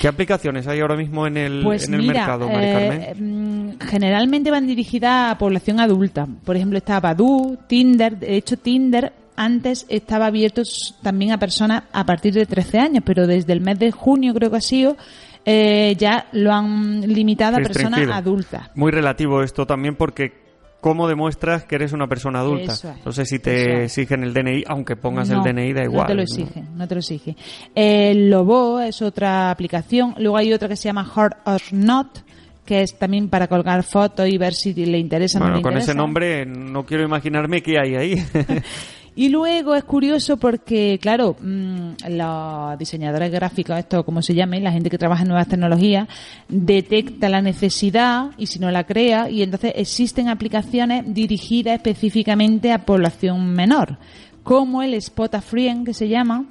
¿Qué 0.00 0.08
aplicaciones 0.08 0.66
hay 0.66 0.80
ahora 0.80 0.96
mismo 0.96 1.26
en 1.26 1.36
el, 1.36 1.62
pues 1.62 1.88
en 1.88 1.94
el 1.94 2.02
mercado, 2.04 2.48
eh, 2.50 3.14
mm, 3.18 3.80
Generalmente 3.80 4.50
van 4.50 4.66
dirigidas 4.66 5.32
a 5.32 5.38
población 5.38 5.78
adulta. 5.78 6.26
Por 6.42 6.56
ejemplo, 6.56 6.78
está 6.78 7.00
Badu, 7.00 7.58
Tinder. 7.66 8.16
De 8.16 8.36
hecho, 8.36 8.56
Tinder 8.56 9.12
antes 9.36 9.86
estaba 9.88 10.26
abierto 10.26 10.62
también 11.02 11.32
a 11.32 11.38
personas 11.38 11.84
a 11.92 12.04
partir 12.04 12.34
de 12.34 12.46
13 12.46 12.78
años, 12.78 13.02
pero 13.04 13.26
desde 13.26 13.52
el 13.52 13.60
mes 13.60 13.78
de 13.78 13.90
junio 13.90 14.34
creo 14.34 14.50
que 14.50 14.56
ha 14.56 14.60
sido, 14.60 14.96
eh, 15.44 15.94
ya 15.98 16.26
lo 16.32 16.52
han 16.52 17.00
limitado 17.00 17.56
a 17.56 17.60
personas 17.60 18.08
adultas. 18.10 18.70
Muy 18.74 18.90
relativo 18.90 19.42
esto 19.42 19.66
también 19.66 19.96
porque 19.96 20.42
¿cómo 20.82 21.06
demuestras 21.06 21.64
que 21.64 21.76
eres 21.76 21.92
una 21.92 22.08
persona 22.08 22.40
adulta? 22.40 22.74
no 23.04 23.12
sé 23.12 23.24
si 23.24 23.38
te 23.38 23.84
exigen 23.84 24.24
el 24.24 24.34
DNI, 24.34 24.64
aunque 24.66 24.96
pongas 24.96 25.30
el 25.30 25.42
DNI 25.42 25.72
da 25.72 25.84
igual. 25.84 26.02
No 26.02 26.06
te 26.06 26.14
lo 26.14 26.22
exigen, 26.22 26.76
no, 26.76 26.88
te 26.88 26.94
lo 26.96 26.98
exigen. 26.98 27.36
El 27.74 28.28
Lobo 28.28 28.80
es 28.80 29.00
otra 29.00 29.50
aplicación, 29.50 30.14
luego 30.18 30.36
hay 30.36 30.52
otra 30.52 30.68
que 30.68 30.76
se 30.76 30.88
llama 30.88 31.08
Hard 31.14 31.36
or 31.44 31.60
Not, 31.70 32.18
que 32.66 32.82
es 32.82 32.98
también 32.98 33.28
para 33.28 33.46
colgar 33.46 33.84
fotos 33.84 34.28
y 34.28 34.36
ver 34.38 34.54
si 34.54 34.74
le 34.74 34.98
interesa 34.98 35.38
o 35.38 35.48
no 35.48 35.62
con 35.62 35.76
ese 35.76 35.94
nombre 35.94 36.46
no 36.46 36.84
quiero 36.84 37.04
imaginarme 37.04 37.62
qué 37.62 37.78
hay 37.78 37.94
ahí. 37.94 38.14
Y 39.14 39.28
luego 39.28 39.74
es 39.74 39.84
curioso 39.84 40.38
porque, 40.38 40.98
claro, 41.00 41.36
mmm, 41.38 41.90
los 42.08 42.78
diseñadores 42.78 43.30
gráficos, 43.30 43.76
esto 43.76 44.04
como 44.04 44.22
se 44.22 44.34
llame, 44.34 44.58
la 44.60 44.72
gente 44.72 44.88
que 44.88 44.96
trabaja 44.96 45.22
en 45.22 45.28
nuevas 45.28 45.48
tecnologías, 45.48 46.08
detecta 46.48 47.28
la 47.28 47.42
necesidad 47.42 48.30
y 48.38 48.46
si 48.46 48.58
no 48.58 48.70
la 48.70 48.84
crea, 48.84 49.28
y 49.28 49.42
entonces 49.42 49.74
existen 49.76 50.28
aplicaciones 50.28 51.04
dirigidas 51.12 51.74
específicamente 51.74 52.72
a 52.72 52.86
población 52.86 53.52
menor, 53.52 53.98
como 54.42 54.82
el 54.82 54.94
Spot 54.94 55.34
a 55.34 55.42
Friend, 55.42 55.84
que 55.84 55.92
se 55.92 56.08
llama, 56.08 56.46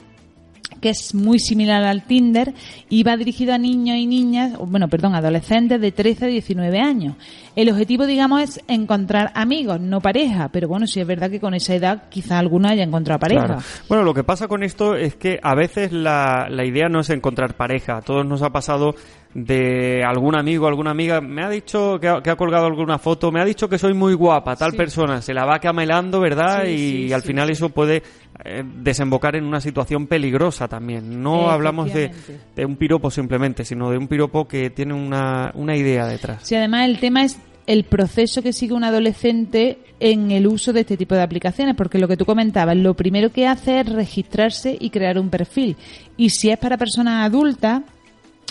que 0.80 0.90
es 0.90 1.14
muy 1.14 1.40
similar 1.40 1.84
al 1.84 2.04
Tinder 2.04 2.54
y 2.90 3.04
va 3.04 3.18
dirigido 3.18 3.54
a 3.54 3.58
niños 3.58 3.98
y 3.98 4.08
niñas, 4.08 4.58
bueno, 4.58 4.88
perdón, 4.88 5.16
adolescentes 5.16 5.80
de 5.80 5.92
13 5.92 6.26
a 6.26 6.28
19 6.28 6.80
años. 6.80 7.16
El 7.56 7.70
objetivo, 7.70 8.06
digamos, 8.06 8.42
es 8.42 8.62
encontrar 8.68 9.32
amigos, 9.36 9.80
no 9.80 10.00
pareja, 10.00 10.50
pero 10.50 10.68
bueno, 10.68 10.88
si 10.88 11.02
es 11.02 11.08
verdad 11.08 11.30
que 11.30 11.40
con 11.40 11.54
esa 11.54 11.76
edad 11.76 12.04
quizá 12.10 12.40
alguno 12.40 12.70
haya 12.70 12.84
encontrado 12.84 13.20
pareja. 13.20 13.58
Bueno, 13.90 14.04
lo 14.04 14.14
que 14.14 14.24
pasa 14.24 14.48
con 14.48 14.64
esto 14.64 14.96
es 14.96 15.16
que 15.16 15.40
a 15.44 15.54
veces 15.54 15.92
la, 15.92 16.48
la 16.50 16.66
idea 16.66 16.88
no 16.88 17.02
es 17.02 17.10
encontrar 17.10 17.56
pareja. 17.56 17.98
A 17.98 18.02
todos 18.02 18.26
nos 18.26 18.42
ha 18.42 18.50
pasado 18.50 18.96
de 19.34 20.04
algún 20.04 20.36
amigo, 20.36 20.68
alguna 20.68 20.92
amiga, 20.92 21.22
me 21.22 21.44
ha 21.44 21.50
dicho 21.50 22.00
que 22.00 22.08
ha, 22.08 22.36
colgado 22.36 22.66
alguna 22.66 22.98
foto, 22.98 23.32
me 23.32 23.40
ha 23.40 23.46
dicho 23.46 23.70
que 23.70 23.78
soy 23.78 23.94
muy 23.94 24.14
guapa, 24.14 24.58
tal 24.58 24.74
persona, 24.74 25.22
se 25.22 25.34
la 25.34 25.46
va 25.46 25.60
camelando, 25.60 26.20
¿verdad? 26.20 26.66
y 26.66 27.14
al 27.14 27.22
final 27.22 27.50
eso 27.50 27.70
puede 27.70 28.04
eh, 28.44 28.64
desembocar 28.66 29.36
en 29.36 29.46
una 29.46 29.62
situación 29.62 30.08
peligrosa 30.08 30.68
también. 30.68 31.22
No 31.22 31.50
hablamos 31.50 31.94
de, 31.94 32.12
de, 32.56 32.66
un 32.66 32.76
piropo 32.76 33.12
simplemente, 33.12 33.66
sino 33.66 33.92
de 33.92 33.98
un 33.98 34.08
piropo 34.08 34.48
que 34.48 34.70
tiene 34.70 34.94
una, 34.94 35.52
una 35.56 35.76
idea 35.76 36.08
detrás. 36.08 36.42
Sí, 36.44 36.56
además 36.56 36.88
el 36.88 37.00
tema 37.00 37.24
es 37.24 37.40
el 37.68 37.84
proceso 37.84 38.42
que 38.42 38.54
sigue 38.54 38.74
un 38.74 38.84
adolescente 38.84 39.80
en 40.00 40.32
el 40.32 40.48
uso 40.48 40.74
de 40.74 40.82
este 40.82 40.98
tipo 40.98 41.16
de 41.16 41.22
aplicaciones, 41.22 41.76
porque 41.76 42.00
lo 42.00 42.08
que 42.08 42.18
tú 42.18 42.26
comentabas, 42.26 42.76
lo 42.76 42.96
primero 42.96 43.32
que 43.32 43.48
hace 43.48 43.80
es 43.80 43.88
registrarse 43.88 44.76
y 44.80 44.90
crear 44.90 45.20
un 45.20 45.30
perfil. 45.30 45.78
Y 46.18 46.32
si 46.32 46.50
es 46.50 46.58
para 46.58 46.78
personas 46.78 47.26
adultas, 47.26 47.82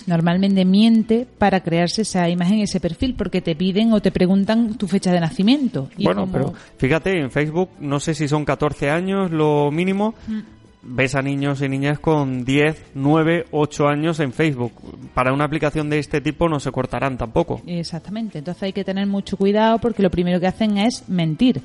normalmente 0.06 0.64
miente 0.64 1.26
para 1.38 1.60
crearse 1.60 2.02
esa 2.02 2.28
imagen, 2.28 2.60
ese 2.60 2.80
perfil, 2.80 3.14
porque 3.14 3.40
te 3.40 3.54
piden 3.54 3.92
o 3.92 4.00
te 4.00 4.10
preguntan 4.10 4.74
tu 4.74 4.86
fecha 4.86 5.12
de 5.12 5.20
nacimiento. 5.20 5.88
bueno, 5.98 6.28
pero 6.30 6.52
fíjate, 6.78 7.18
en 7.18 7.30
Facebook 7.30 7.70
no 7.80 8.00
sé 8.00 8.14
si 8.14 8.28
son 8.28 8.44
14 8.44 8.90
años 8.90 9.30
lo 9.30 9.70
mínimo. 9.70 10.14
Mm. 10.26 10.40
Ves 10.82 11.14
a 11.14 11.20
niños 11.20 11.60
y 11.60 11.68
niñas 11.68 11.98
con 11.98 12.42
10, 12.42 12.92
9, 12.94 13.44
8 13.50 13.86
años 13.86 14.18
en 14.18 14.32
Facebook. 14.32 14.72
Para 15.12 15.34
una 15.34 15.44
aplicación 15.44 15.90
de 15.90 15.98
este 15.98 16.22
tipo 16.22 16.48
no 16.48 16.58
se 16.58 16.72
cortarán 16.72 17.18
tampoco. 17.18 17.60
Exactamente. 17.66 18.38
Entonces 18.38 18.62
hay 18.62 18.72
que 18.72 18.82
tener 18.82 19.06
mucho 19.06 19.36
cuidado 19.36 19.78
porque 19.78 20.02
lo 20.02 20.10
primero 20.10 20.40
que 20.40 20.46
hacen 20.46 20.78
es 20.78 21.06
mentir. 21.06 21.60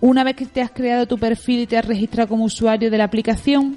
Una 0.00 0.24
vez 0.24 0.34
que 0.34 0.46
te 0.46 0.60
has 0.60 0.72
creado 0.72 1.06
tu 1.06 1.18
perfil 1.18 1.60
y 1.60 1.66
te 1.68 1.78
has 1.78 1.84
registrado 1.84 2.30
como 2.30 2.44
usuario 2.44 2.90
de 2.90 2.98
la 2.98 3.04
aplicación, 3.04 3.76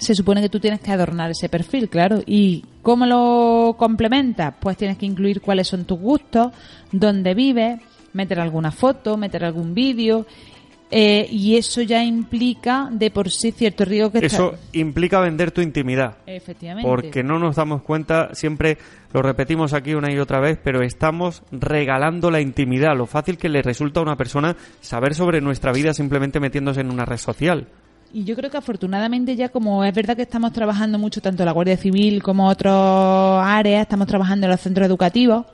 se 0.00 0.14
supone 0.14 0.40
que 0.40 0.48
tú 0.48 0.58
tienes 0.58 0.80
que 0.80 0.90
adornar 0.90 1.30
ese 1.30 1.48
perfil, 1.48 1.88
claro. 1.88 2.22
¿Y 2.26 2.64
cómo 2.82 3.04
lo 3.06 3.76
complementas? 3.78 4.54
Pues 4.58 4.76
tienes 4.76 4.96
que 4.96 5.06
incluir 5.06 5.40
cuáles 5.40 5.68
son 5.68 5.84
tus 5.84 5.98
gustos, 5.98 6.52
dónde 6.90 7.34
vives, 7.34 7.80
meter 8.14 8.40
alguna 8.40 8.72
foto, 8.72 9.16
meter 9.16 9.44
algún 9.44 9.74
vídeo. 9.74 10.26
Eh, 10.92 11.28
y 11.30 11.56
eso 11.56 11.82
ya 11.82 12.02
implica 12.02 12.88
de 12.90 13.12
por 13.12 13.30
sí 13.30 13.52
cierto 13.52 13.84
riesgo 13.84 14.10
que 14.10 14.26
eso 14.26 14.54
implica 14.72 15.20
vender 15.20 15.52
tu 15.52 15.60
intimidad 15.60 16.16
efectivamente 16.26 16.90
porque 16.90 17.22
no 17.22 17.38
nos 17.38 17.54
damos 17.54 17.82
cuenta 17.82 18.34
siempre 18.34 18.76
lo 19.12 19.22
repetimos 19.22 19.72
aquí 19.72 19.94
una 19.94 20.12
y 20.12 20.18
otra 20.18 20.40
vez 20.40 20.58
pero 20.60 20.82
estamos 20.82 21.44
regalando 21.52 22.32
la 22.32 22.40
intimidad 22.40 22.96
lo 22.96 23.06
fácil 23.06 23.38
que 23.38 23.48
le 23.48 23.62
resulta 23.62 24.00
a 24.00 24.02
una 24.02 24.16
persona 24.16 24.56
saber 24.80 25.14
sobre 25.14 25.40
nuestra 25.40 25.70
vida 25.70 25.94
simplemente 25.94 26.40
metiéndose 26.40 26.80
en 26.80 26.90
una 26.90 27.04
red 27.04 27.18
social 27.18 27.68
y 28.12 28.24
yo 28.24 28.34
creo 28.36 28.50
que 28.50 28.56
afortunadamente 28.56 29.36
ya 29.36 29.48
como 29.48 29.84
es 29.84 29.94
verdad 29.94 30.16
que 30.16 30.22
estamos 30.22 30.52
trabajando 30.52 30.98
mucho 30.98 31.20
tanto 31.20 31.44
la 31.44 31.52
Guardia 31.52 31.76
Civil 31.76 32.22
como 32.22 32.48
otras 32.48 32.74
áreas, 32.74 33.82
estamos 33.82 34.06
trabajando 34.06 34.46
en 34.46 34.50
los 34.50 34.60
centros 34.60 34.86
educativos, 34.86 35.46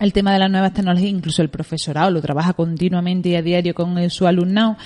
el 0.00 0.12
tema 0.12 0.32
de 0.32 0.38
las 0.38 0.50
nuevas 0.50 0.72
tecnologías, 0.72 1.10
incluso 1.10 1.42
el 1.42 1.50
profesorado 1.50 2.10
lo 2.10 2.22
trabaja 2.22 2.54
continuamente 2.54 3.28
y 3.28 3.36
a 3.36 3.42
diario 3.42 3.74
con 3.74 4.08
su 4.10 4.26
alumnado 4.26 4.76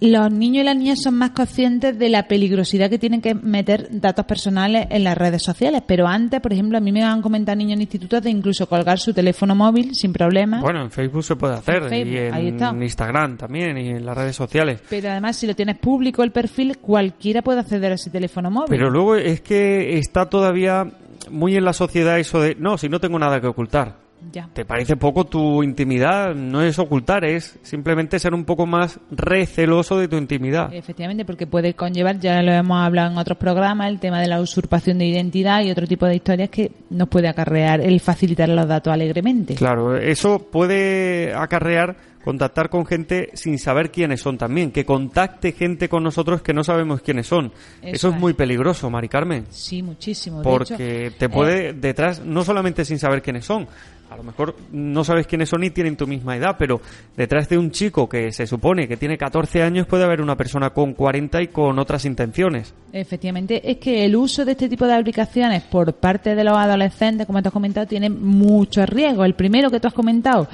los 0.00 0.30
niños 0.30 0.62
y 0.62 0.64
las 0.64 0.76
niñas 0.76 1.00
son 1.02 1.14
más 1.14 1.30
conscientes 1.30 1.98
de 1.98 2.08
la 2.08 2.28
peligrosidad 2.28 2.88
que 2.88 2.98
tienen 2.98 3.20
que 3.20 3.34
meter 3.34 3.88
datos 3.90 4.24
personales 4.26 4.86
en 4.90 5.04
las 5.04 5.18
redes 5.18 5.42
sociales. 5.42 5.82
Pero 5.86 6.06
antes, 6.06 6.40
por 6.40 6.52
ejemplo, 6.52 6.78
a 6.78 6.80
mí 6.80 6.92
me 6.92 7.02
han 7.02 7.20
comentado 7.20 7.56
niños 7.56 7.74
en 7.74 7.82
institutos 7.82 8.22
de 8.22 8.30
incluso 8.30 8.68
colgar 8.68 8.98
su 8.98 9.12
teléfono 9.12 9.54
móvil 9.54 9.94
sin 9.94 10.12
problema. 10.12 10.60
Bueno, 10.60 10.82
en 10.82 10.90
Facebook 10.90 11.24
se 11.24 11.36
puede 11.36 11.54
hacer, 11.54 11.92
y 11.92 12.16
en 12.16 12.82
Instagram 12.82 13.36
también, 13.36 13.76
y 13.78 13.88
en 13.88 14.06
las 14.06 14.16
redes 14.16 14.36
sociales. 14.36 14.80
Pero 14.88 15.10
además, 15.10 15.36
si 15.36 15.46
lo 15.46 15.54
tienes 15.54 15.78
público 15.78 16.22
el 16.22 16.30
perfil, 16.30 16.78
cualquiera 16.78 17.42
puede 17.42 17.60
acceder 17.60 17.92
a 17.92 17.94
ese 17.96 18.10
teléfono 18.10 18.50
móvil. 18.50 18.68
Pero 18.68 18.90
luego 18.90 19.16
es 19.16 19.40
que 19.40 19.98
está 19.98 20.26
todavía 20.26 20.86
muy 21.30 21.56
en 21.56 21.64
la 21.64 21.72
sociedad 21.72 22.18
eso 22.18 22.40
de, 22.40 22.54
no, 22.54 22.78
si 22.78 22.88
no 22.88 23.00
tengo 23.00 23.18
nada 23.18 23.40
que 23.40 23.46
ocultar. 23.46 24.07
¿Te 24.52 24.64
parece 24.64 24.96
poco 24.96 25.24
tu 25.24 25.62
intimidad? 25.62 26.34
No 26.34 26.62
es 26.62 26.78
ocultar, 26.78 27.24
es 27.24 27.58
simplemente 27.62 28.18
ser 28.18 28.34
un 28.34 28.44
poco 28.44 28.66
más 28.66 29.00
receloso 29.10 29.98
de 29.98 30.08
tu 30.08 30.16
intimidad. 30.16 30.72
Efectivamente, 30.72 31.24
porque 31.24 31.46
puede 31.46 31.74
conllevar, 31.74 32.18
ya 32.18 32.42
lo 32.42 32.52
hemos 32.52 32.80
hablado 32.80 33.12
en 33.12 33.18
otros 33.18 33.38
programas, 33.38 33.88
el 33.88 34.00
tema 34.00 34.20
de 34.20 34.28
la 34.28 34.40
usurpación 34.40 34.98
de 34.98 35.06
identidad 35.06 35.62
y 35.62 35.70
otro 35.70 35.86
tipo 35.86 36.06
de 36.06 36.16
historias 36.16 36.50
que 36.50 36.72
nos 36.90 37.08
puede 37.08 37.28
acarrear 37.28 37.80
el 37.80 38.00
facilitar 38.00 38.48
los 38.48 38.66
datos 38.66 38.92
alegremente. 38.92 39.54
Claro, 39.54 39.96
eso 39.96 40.38
puede 40.50 41.32
acarrear 41.34 41.96
contactar 42.28 42.68
con 42.68 42.84
gente 42.84 43.30
sin 43.32 43.58
saber 43.58 43.90
quiénes 43.90 44.20
son 44.20 44.36
también, 44.36 44.70
que 44.70 44.84
contacte 44.84 45.52
gente 45.52 45.88
con 45.88 46.02
nosotros 46.02 46.42
que 46.42 46.52
no 46.52 46.62
sabemos 46.62 47.00
quiénes 47.00 47.26
son. 47.26 47.52
Eso, 47.80 48.10
es, 48.10 48.14
muy 48.16 48.34
peligroso, 48.34 48.90
Mari 48.90 49.08
Carmen. 49.08 49.46
Sí, 49.48 49.82
muchísimo. 49.82 50.42
Porque 50.42 51.10
te 51.18 51.30
puede 51.30 51.70
eh, 51.70 51.72
detrás, 51.72 52.22
no 52.22 52.44
solamente 52.44 52.84
sin 52.84 52.98
saber 52.98 53.22
quiénes 53.22 53.46
son, 53.46 53.66
a 54.10 54.16
lo 54.16 54.22
mejor 54.22 54.56
no 54.72 55.04
sabes 55.04 55.26
quiénes 55.26 55.48
son 55.48 55.64
y 55.64 55.70
tienen 55.70 55.96
tu 55.96 56.06
misma 56.06 56.36
edad, 56.36 56.56
pero 56.58 56.80
detrás 57.16 57.48
de 57.48 57.58
un 57.58 57.70
chico 57.70 58.08
que 58.08 58.32
se 58.32 58.46
supone 58.46 58.88
que 58.88 58.96
tiene 58.96 59.18
14 59.18 59.62
años 59.62 59.86
puede 59.86 60.04
haber 60.04 60.20
una 60.20 60.36
persona 60.36 60.70
con 60.70 60.94
40 60.94 61.42
y 61.42 61.48
con 61.48 61.78
otras 61.78 62.04
intenciones. 62.04 62.74
Efectivamente, 62.92 63.70
es 63.70 63.78
que 63.78 64.04
el 64.04 64.16
uso 64.16 64.44
de 64.44 64.52
este 64.52 64.68
tipo 64.68 64.86
de 64.86 64.94
aplicaciones 64.94 65.62
por 65.62 65.94
parte 65.94 66.34
de 66.34 66.44
los 66.44 66.56
adolescentes, 66.56 67.26
como 67.26 67.42
te 67.42 67.48
has 67.48 67.52
comentado, 67.52 67.86
tiene 67.86 68.08
mucho 68.08 68.84
riesgo. 68.86 69.24
El 69.24 69.34
primero 69.34 69.70
que 69.70 69.80
tú 69.80 69.88
has 69.88 69.94
comentado, 69.94 70.48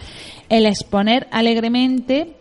el 0.49 0.67
exponer 0.67 1.29
alegremente 1.31 2.37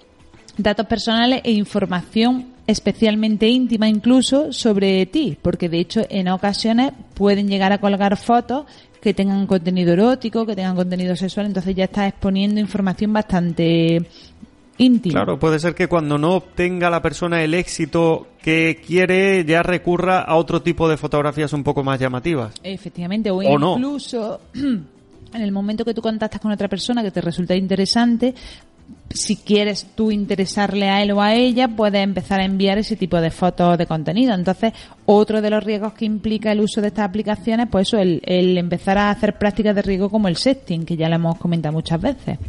datos 0.57 0.85
personales 0.87 1.41
e 1.43 1.51
información 1.51 2.53
especialmente 2.65 3.47
íntima 3.47 3.89
incluso 3.89 4.53
sobre 4.53 5.05
ti, 5.05 5.37
porque 5.41 5.69
de 5.69 5.79
hecho 5.79 6.01
en 6.09 6.29
ocasiones 6.29 6.93
pueden 7.13 7.47
llegar 7.47 7.73
a 7.73 7.79
colgar 7.79 8.15
fotos 8.17 8.65
que 9.03 9.13
tengan 9.13 9.45
contenido 9.47 9.91
erótico, 9.91 10.45
que 10.45 10.55
tengan 10.55 10.77
contenido 10.77 11.13
sexual, 11.17 11.47
entonces 11.47 11.75
ya 11.75 11.83
estás 11.83 12.07
exponiendo 12.07 12.61
información 12.61 13.11
bastante 13.11 14.07
íntima. 14.77 15.15
Claro, 15.15 15.37
puede 15.37 15.59
ser 15.59 15.75
que 15.75 15.89
cuando 15.89 16.17
no 16.17 16.35
obtenga 16.35 16.89
la 16.89 17.01
persona 17.01 17.43
el 17.43 17.53
éxito 17.53 18.27
que 18.41 18.81
quiere, 18.85 19.43
ya 19.43 19.61
recurra 19.61 20.21
a 20.21 20.35
otro 20.37 20.61
tipo 20.61 20.87
de 20.87 20.95
fotografías 20.95 21.51
un 21.51 21.65
poco 21.65 21.83
más 21.83 21.99
llamativas. 21.99 22.53
Efectivamente, 22.63 23.29
o, 23.29 23.43
incluso 23.43 24.39
en 24.53 25.41
el 25.41 25.51
momento 25.51 25.83
que 25.83 25.93
tú 25.93 26.01
contactas 26.01 26.39
con 26.39 26.53
otra 26.53 26.69
persona 26.69 27.03
que 27.03 27.11
te 27.11 27.19
resulta 27.19 27.57
interesante, 27.57 28.33
si 29.13 29.35
quieres 29.35 29.85
tú 29.95 30.11
interesarle 30.11 30.89
a 30.89 31.03
él 31.03 31.11
o 31.11 31.21
a 31.21 31.35
ella, 31.35 31.67
puedes 31.67 32.03
empezar 32.03 32.39
a 32.39 32.45
enviar 32.45 32.77
ese 32.77 32.95
tipo 32.95 33.21
de 33.21 33.29
fotos 33.29 33.77
de 33.77 33.85
contenido. 33.85 34.33
Entonces, 34.33 34.73
otro 35.05 35.41
de 35.41 35.49
los 35.49 35.63
riesgos 35.63 35.93
que 35.93 36.05
implica 36.05 36.51
el 36.51 36.61
uso 36.61 36.81
de 36.81 36.87
estas 36.87 37.07
aplicaciones, 37.07 37.67
pues 37.69 37.87
eso, 37.87 37.97
el, 37.97 38.21
el 38.25 38.57
empezar 38.57 38.97
a 38.97 39.11
hacer 39.11 39.37
prácticas 39.37 39.75
de 39.75 39.83
riesgo 39.83 40.09
como 40.09 40.27
el 40.27 40.35
sexting, 40.35 40.85
que 40.85 40.97
ya 40.97 41.09
lo 41.09 41.15
hemos 41.15 41.37
comentado 41.37 41.73
muchas 41.73 42.01
veces. 42.01 42.39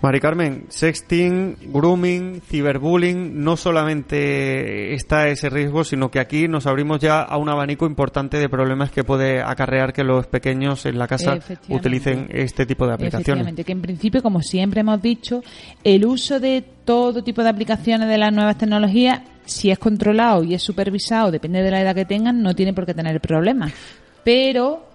Mari 0.00 0.20
Carmen, 0.20 0.66
sexting, 0.68 1.56
grooming, 1.72 2.40
ciberbullying, 2.40 3.42
no 3.42 3.56
solamente 3.56 4.94
está 4.94 5.26
ese 5.28 5.50
riesgo, 5.50 5.82
sino 5.82 6.08
que 6.08 6.20
aquí 6.20 6.46
nos 6.46 6.68
abrimos 6.68 7.00
ya 7.00 7.22
a 7.22 7.36
un 7.36 7.48
abanico 7.48 7.84
importante 7.84 8.38
de 8.38 8.48
problemas 8.48 8.92
que 8.92 9.02
puede 9.02 9.42
acarrear 9.42 9.92
que 9.92 10.04
los 10.04 10.28
pequeños 10.28 10.86
en 10.86 10.98
la 10.98 11.08
casa 11.08 11.38
utilicen 11.68 12.28
este 12.30 12.64
tipo 12.64 12.86
de 12.86 12.94
aplicaciones. 12.94 13.26
Efectivamente, 13.26 13.64
que 13.64 13.72
en 13.72 13.82
principio, 13.82 14.22
como 14.22 14.40
siempre 14.40 14.82
hemos 14.82 15.02
dicho, 15.02 15.42
el 15.82 16.06
uso 16.06 16.38
de 16.38 16.62
todo 16.84 17.24
tipo 17.24 17.42
de 17.42 17.48
aplicaciones 17.48 18.08
de 18.08 18.18
las 18.18 18.32
nuevas 18.32 18.56
tecnologías, 18.56 19.22
si 19.46 19.72
es 19.72 19.80
controlado 19.80 20.44
y 20.44 20.54
es 20.54 20.62
supervisado, 20.62 21.32
depende 21.32 21.60
de 21.60 21.72
la 21.72 21.80
edad 21.80 21.94
que 21.96 22.04
tengan, 22.04 22.40
no 22.40 22.54
tiene 22.54 22.72
por 22.72 22.86
qué 22.86 22.94
tener 22.94 23.20
problemas. 23.20 23.72
Pero 24.22 24.87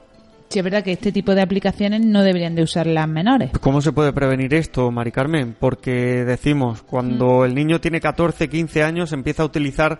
Sí, 0.54 0.60
es 0.60 0.64
verdad 0.66 0.84
que 0.84 0.92
este 0.92 1.12
tipo 1.12 1.34
de 1.34 1.42
aplicaciones 1.42 2.06
no 2.06 2.22
deberían 2.22 2.54
de 2.54 2.62
usar 2.62 2.86
las 2.86 3.08
menores. 3.08 3.50
¿Cómo 3.60 3.82
se 3.82 3.92
puede 3.92 4.14
prevenir 4.14 4.54
esto, 4.54 4.92
Mari 4.92 5.12
Carmen? 5.12 5.56
Porque 5.60 6.24
decimos, 6.26 6.84
cuando 6.84 7.40
mm. 7.40 7.46
el 7.46 7.56
niño 7.56 7.82
tiene 7.82 8.00
14, 8.00 8.50
15 8.50 8.84
años, 8.84 9.14
empieza 9.14 9.42
a 9.42 9.48
utilizar 9.48 9.98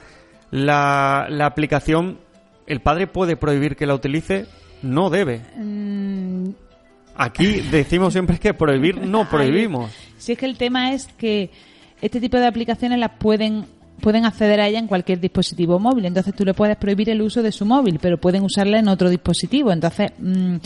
la, 0.52 1.26
aplicación, 1.44 2.20
¿el 2.68 2.82
padre 2.82 3.08
puede 3.08 3.36
prohibir 3.36 3.76
que 3.76 3.88
la 3.88 3.96
utilice? 3.96 4.46
No 4.84 5.10
debe. 5.10 5.42
Mm. 5.58 6.50
Aquí 7.16 7.62
decimos 7.72 8.14
siempre 8.14 8.38
que 8.38 8.54
prohibir 8.54 9.02
no 9.08 9.28
prohibimos. 9.32 9.90
Si 10.20 10.34
es 10.34 10.38
que 10.38 10.46
el 10.46 10.60
tema 10.60 10.94
es 10.94 11.08
que 11.18 11.50
este 12.00 12.20
tipo 12.20 12.38
de 12.38 12.46
aplicaciones 12.46 13.00
las 13.00 13.14
pueden 13.18 13.66
pueden 14.04 14.26
acceder 14.26 14.60
a 14.60 14.68
ella 14.68 14.80
en 14.80 14.88
cualquier 14.88 15.22
dispositivo 15.22 15.80
móvil. 15.80 16.06
Entonces 16.06 16.36
tú 16.36 16.44
le 16.44 16.54
puedes 16.54 16.76
prohibir 16.76 17.10
el 17.10 17.22
uso 17.22 17.42
de 17.42 17.54
su 17.54 17.66
móvil, 17.66 18.00
pero 18.02 18.20
pueden 18.20 18.44
usarla 18.44 18.78
en 18.78 18.90
otro 18.90 19.10
dispositivo. 19.10 19.72
Entonces, 19.72 20.12
mm, 20.20 20.58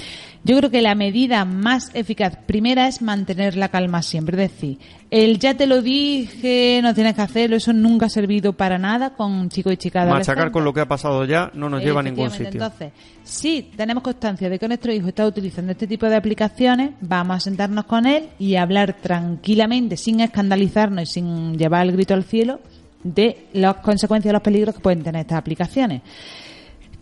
yo 0.43 0.57
creo 0.57 0.71
que 0.71 0.81
la 0.81 0.95
medida 0.95 1.45
más 1.45 1.91
eficaz 1.93 2.35
primera 2.47 2.87
es 2.87 3.01
mantener 3.01 3.55
la 3.55 3.69
calma 3.69 4.01
siempre. 4.01 4.43
Es 4.43 4.51
decir, 4.51 4.79
el 5.11 5.37
ya 5.37 5.53
te 5.53 5.67
lo 5.67 5.83
dije, 5.83 6.79
no 6.81 6.95
tienes 6.95 7.13
que 7.13 7.21
hacerlo, 7.21 7.55
eso 7.55 7.73
nunca 7.73 8.07
ha 8.07 8.09
servido 8.09 8.53
para 8.53 8.79
nada 8.79 9.11
con 9.11 9.49
chicos 9.49 9.73
y 9.73 9.77
chicas 9.77 10.09
Machacar 10.09 10.49
con 10.49 10.63
lo 10.63 10.73
que 10.73 10.81
ha 10.81 10.87
pasado 10.87 11.23
ya 11.23 11.51
no 11.53 11.69
nos 11.69 11.83
lleva 11.83 11.99
a 11.99 12.03
ningún 12.03 12.31
sitio. 12.31 12.47
Entonces, 12.47 12.91
si 13.23 13.61
tenemos 13.77 14.01
constancia 14.01 14.49
de 14.49 14.57
que 14.57 14.67
nuestro 14.67 14.91
hijo 14.91 15.09
está 15.09 15.27
utilizando 15.27 15.73
este 15.73 15.85
tipo 15.85 16.07
de 16.07 16.15
aplicaciones, 16.15 16.91
vamos 17.01 17.37
a 17.37 17.39
sentarnos 17.39 17.85
con 17.85 18.07
él 18.07 18.29
y 18.39 18.55
hablar 18.55 18.97
tranquilamente, 18.99 19.95
sin 19.95 20.21
escandalizarnos 20.21 21.03
y 21.03 21.05
sin 21.05 21.55
llevar 21.55 21.85
el 21.85 21.91
grito 21.91 22.15
al 22.15 22.23
cielo 22.23 22.59
de 23.03 23.47
las 23.53 23.77
consecuencias, 23.77 24.33
los 24.33 24.41
peligros 24.41 24.75
que 24.75 24.81
pueden 24.81 25.03
tener 25.03 25.21
estas 25.21 25.37
aplicaciones. 25.37 26.01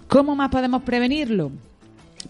¿Cómo 0.08 0.36
más 0.36 0.50
podemos 0.50 0.84
prevenirlo? 0.84 1.52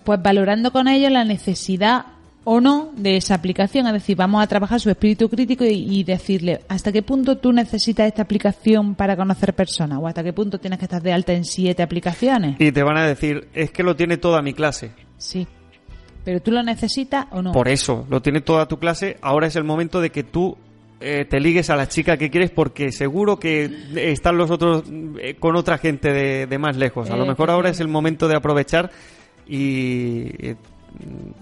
Pues 0.04 0.22
valorando 0.22 0.72
con 0.72 0.88
ellos 0.88 1.12
la 1.12 1.24
necesidad 1.24 2.06
o 2.46 2.62
no 2.62 2.92
de 2.96 3.18
esa 3.18 3.36
aplicación. 3.36 3.88
Es 3.88 3.94
decir, 3.94 4.16
vamos 4.16 4.42
a 4.42 4.48
trabajar 4.48 4.80
su 4.80 4.90
espíritu 4.90 5.30
crítico 5.30 5.66
y, 5.66 6.04
decirle 6.04 6.62
hasta 6.70 6.92
qué 6.92 7.02
punto 7.02 7.38
tú 7.38 7.52
necesitas 7.52 8.08
esta 8.08 8.22
aplicación 8.22 8.96
para 8.96 9.18
conocer 9.18 9.54
personas 9.54 10.00
o 10.02 10.08
hasta 10.08 10.24
qué 10.24 10.32
punto 10.32 10.60
tienes 10.60 10.80
que 10.80 10.86
estar 10.86 11.02
de 11.02 11.12
alta 11.12 11.34
en 11.34 11.44
siete 11.44 11.84
aplicaciones. 11.84 12.56
Y 12.60 12.72
te 12.72 12.84
van 12.84 12.98
a 12.98 13.06
decir, 13.06 13.50
es 13.54 13.72
que 13.72 13.84
lo 13.84 13.96
tiene 13.96 14.18
toda 14.18 14.42
mi 14.42 14.54
clase. 14.54 14.92
Sí. 15.18 15.48
Pero 16.24 16.40
tú 16.42 16.52
lo 16.52 16.64
necesitas 16.64 17.28
o 17.32 17.42
no. 17.42 17.52
Por 17.52 17.68
eso, 17.68 18.06
lo 18.10 18.22
tiene 18.22 18.42
toda 18.42 18.68
tu 18.68 18.80
clase. 18.80 19.18
Ahora 19.22 19.48
es 19.48 19.56
el 19.56 19.64
momento 19.64 20.02
de 20.02 20.12
que 20.12 20.24
tú 20.24 20.58
eh, 21.02 21.26
te 21.30 21.40
ligues 21.40 21.70
a 21.70 21.76
la 21.76 21.88
chica 21.88 22.18
que 22.18 22.30
quieres 22.30 22.52
porque 22.52 22.92
seguro 22.92 23.38
que 23.38 23.70
están 23.96 24.38
los 24.38 24.50
otros 24.50 24.84
eh, 25.20 25.36
con 25.36 25.56
otra 25.56 25.78
gente 25.78 26.12
de, 26.48 26.58
más 26.58 26.78
lejos. 26.78 27.10
A 27.10 27.18
lo 27.18 27.26
mejor 27.26 27.52
ahora 27.52 27.70
es 27.70 27.80
el 27.80 27.88
momento 27.88 28.28
de 28.28 28.36
aprovechar 28.36 28.92
y 29.48 30.32
eh, 30.40 30.56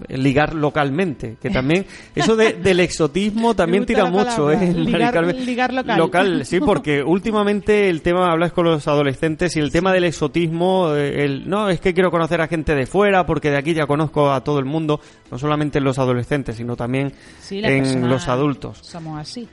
ligar 0.08 0.54
localmente, 0.54 1.36
que 1.40 1.50
también 1.50 1.86
eso 2.14 2.36
del 2.36 2.80
exotismo 2.80 3.54
también 3.54 3.86
tira 3.86 4.06
mucho, 4.06 4.50
¿eh? 4.50 4.72
Ligar, 4.72 5.72
local. 5.72 6.44
sí, 6.44 6.60
porque 6.60 7.02
últimamente 7.02 7.88
el 7.88 8.02
tema, 8.02 8.30
hablas 8.30 8.52
con 8.52 8.64
los 8.66 8.86
adolescentes 8.88 9.56
y 9.56 9.60
el 9.60 9.70
tema 9.70 9.92
del 9.92 10.04
exotismo, 10.04 10.94
eh, 10.94 11.24
el, 11.24 11.48
no, 11.48 11.68
es 11.68 11.80
que 11.80 11.94
quiero 11.94 12.10
conocer 12.10 12.40
a 12.40 12.48
gente 12.48 12.74
de 12.74 12.86
fuera 12.86 13.26
porque 13.26 13.50
de 13.50 13.58
aquí 13.58 13.74
ya 13.74 13.86
conozco 13.86 14.30
a 14.30 14.42
todo 14.42 14.58
el 14.58 14.64
mundo, 14.64 15.00
no 15.30 15.38
solamente 15.38 15.78
en 15.78 15.84
los 15.84 15.98
adolescentes, 15.98 16.56
sino 16.56 16.76
también 16.76 17.12
en 17.50 18.08
los 18.08 18.28
adultos. 18.28 18.78
Somos 18.82 19.20
así. 19.20 19.48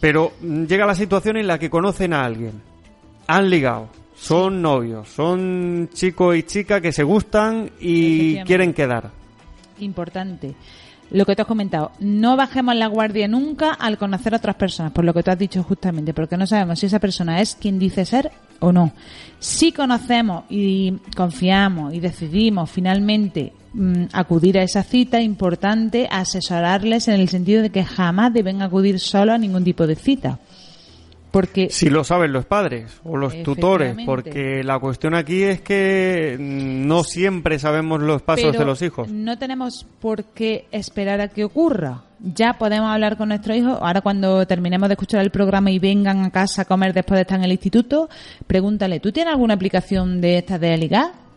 Pero 0.00 0.32
mm, 0.40 0.64
llega 0.64 0.86
la 0.86 0.94
situación 0.94 1.36
en 1.36 1.46
la 1.46 1.58
que 1.58 1.70
conocen 1.70 2.12
a 2.12 2.24
alguien, 2.24 2.62
han 3.26 3.50
ligado, 3.50 3.88
son 4.14 4.62
novios, 4.62 5.08
son 5.08 5.88
chico 5.92 6.34
y 6.34 6.44
chica 6.44 6.80
que 6.80 6.92
se 6.92 7.02
gustan 7.02 7.70
y 7.80 8.40
quieren 8.42 8.72
quedar 8.72 9.17
importante. 9.80 10.54
Lo 11.10 11.24
que 11.24 11.34
te 11.34 11.42
has 11.42 11.48
comentado, 11.48 11.92
no 12.00 12.36
bajemos 12.36 12.74
la 12.74 12.86
guardia 12.86 13.28
nunca 13.28 13.72
al 13.72 13.96
conocer 13.96 14.34
a 14.34 14.36
otras 14.36 14.56
personas, 14.56 14.92
por 14.92 15.04
lo 15.04 15.14
que 15.14 15.22
tú 15.22 15.30
has 15.30 15.38
dicho 15.38 15.62
justamente, 15.62 16.12
porque 16.12 16.36
no 16.36 16.46
sabemos 16.46 16.78
si 16.78 16.86
esa 16.86 16.98
persona 16.98 17.40
es 17.40 17.54
quien 17.54 17.78
dice 17.78 18.04
ser 18.04 18.30
o 18.60 18.72
no. 18.72 18.92
Si 19.38 19.72
conocemos 19.72 20.44
y 20.50 20.98
confiamos 21.16 21.94
y 21.94 22.00
decidimos 22.00 22.70
finalmente 22.70 23.54
mm, 23.72 24.04
acudir 24.12 24.58
a 24.58 24.62
esa 24.62 24.82
cita, 24.82 25.22
importante 25.22 26.06
asesorarles 26.10 27.08
en 27.08 27.14
el 27.14 27.30
sentido 27.30 27.62
de 27.62 27.70
que 27.70 27.84
jamás 27.84 28.34
deben 28.34 28.60
acudir 28.60 29.00
solo 29.00 29.32
a 29.32 29.38
ningún 29.38 29.64
tipo 29.64 29.86
de 29.86 29.94
cita. 29.94 30.38
Porque 31.30 31.68
si 31.70 31.90
lo 31.90 32.04
saben 32.04 32.32
los 32.32 32.46
padres 32.46 33.00
o 33.04 33.16
los 33.16 33.42
tutores, 33.42 33.94
porque 34.06 34.64
la 34.64 34.78
cuestión 34.78 35.14
aquí 35.14 35.42
es 35.42 35.60
que 35.60 36.36
no 36.38 37.04
siempre 37.04 37.58
sabemos 37.58 38.00
los 38.00 38.22
pasos 38.22 38.56
de 38.56 38.64
los 38.64 38.80
hijos. 38.80 39.08
No 39.08 39.38
tenemos 39.38 39.86
por 40.00 40.24
qué 40.24 40.66
esperar 40.70 41.20
a 41.20 41.28
que 41.28 41.44
ocurra. 41.44 42.04
Ya 42.20 42.54
podemos 42.54 42.90
hablar 42.90 43.16
con 43.16 43.28
nuestro 43.28 43.54
hijo. 43.54 43.78
Ahora 43.80 44.00
cuando 44.00 44.46
terminemos 44.46 44.88
de 44.88 44.94
escuchar 44.94 45.20
el 45.20 45.30
programa 45.30 45.70
y 45.70 45.78
vengan 45.78 46.24
a 46.24 46.30
casa 46.30 46.62
a 46.62 46.64
comer 46.64 46.94
después 46.94 47.18
de 47.18 47.22
estar 47.22 47.38
en 47.38 47.44
el 47.44 47.52
instituto, 47.52 48.08
pregúntale, 48.46 48.98
¿tú 48.98 49.12
tienes 49.12 49.32
alguna 49.32 49.54
aplicación 49.54 50.20
de 50.20 50.38
estas 50.38 50.60
de 50.60 50.76
ligar? 50.78 51.28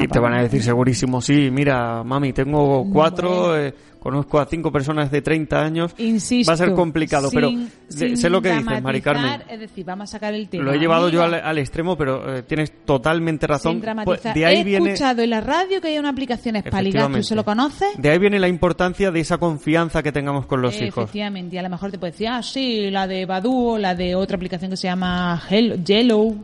y 0.00 0.08
te 0.08 0.18
van 0.18 0.34
a 0.34 0.42
decir 0.42 0.62
segurísimo, 0.62 1.20
sí, 1.20 1.48
mira, 1.50 2.02
mami, 2.02 2.32
tengo 2.32 2.84
cuatro, 2.92 3.56
eh, 3.56 3.72
conozco 4.00 4.40
a 4.40 4.46
cinco 4.46 4.72
personas 4.72 5.10
de 5.10 5.22
30 5.22 5.60
años. 5.60 5.94
Insisto, 5.98 6.50
va 6.50 6.54
a 6.54 6.56
ser 6.56 6.72
complicado, 6.72 7.30
pero 7.32 7.50
sé 7.88 8.30
lo 8.30 8.42
que 8.42 8.52
dices, 8.52 8.82
Mari 8.82 9.00
Carmen. 9.00 9.42
Es 9.48 9.60
decir, 9.60 9.84
vamos 9.84 10.10
a 10.10 10.12
sacar 10.12 10.34
el 10.34 10.48
tema. 10.48 10.64
Lo 10.64 10.72
he 10.72 10.78
llevado 10.78 11.08
yo 11.10 11.22
al, 11.22 11.58
extremo, 11.58 11.96
pero 11.96 12.36
eh, 12.36 12.42
tienes 12.42 12.72
totalmente 12.84 13.46
razón. 13.46 13.82
Pues, 14.04 14.22
de 14.22 14.46
ahí 14.46 14.62
he 14.66 14.76
escuchado 14.76 15.22
en 15.22 15.30
la 15.30 15.40
radio 15.40 15.80
que 15.80 15.88
hay 15.88 15.98
una 15.98 16.08
aplicación 16.08 16.56
es 16.56 16.64
¿tú 16.64 17.22
se 17.22 17.34
lo 17.34 17.44
conoces? 17.44 17.88
De 17.98 18.10
ahí 18.10 18.18
viene 18.18 18.38
la 18.38 18.48
importancia 18.48 19.10
de 19.10 19.20
esa 19.20 19.38
confianza 19.38 20.02
que 20.02 20.12
tengamos 20.12 20.46
con 20.46 20.62
los 20.62 20.74
hijos. 20.80 21.04
Efectivamente, 21.04 21.56
y 21.56 21.58
a 21.58 21.62
lo 21.62 21.68
mejor 21.68 21.90
te 21.90 21.98
puede 21.98 22.12
decir, 22.12 22.28
ah, 22.28 22.42
sí, 22.42 22.90
la 22.90 23.06
de 23.06 23.26
Badu 23.26 23.72
o 23.72 23.78
la 23.78 23.94
de 23.94 24.14
otra 24.14 24.36
aplicación 24.36 24.70
que 24.70 24.76
se 24.76 24.88
llama 24.88 25.42
Yellow, 25.48 26.36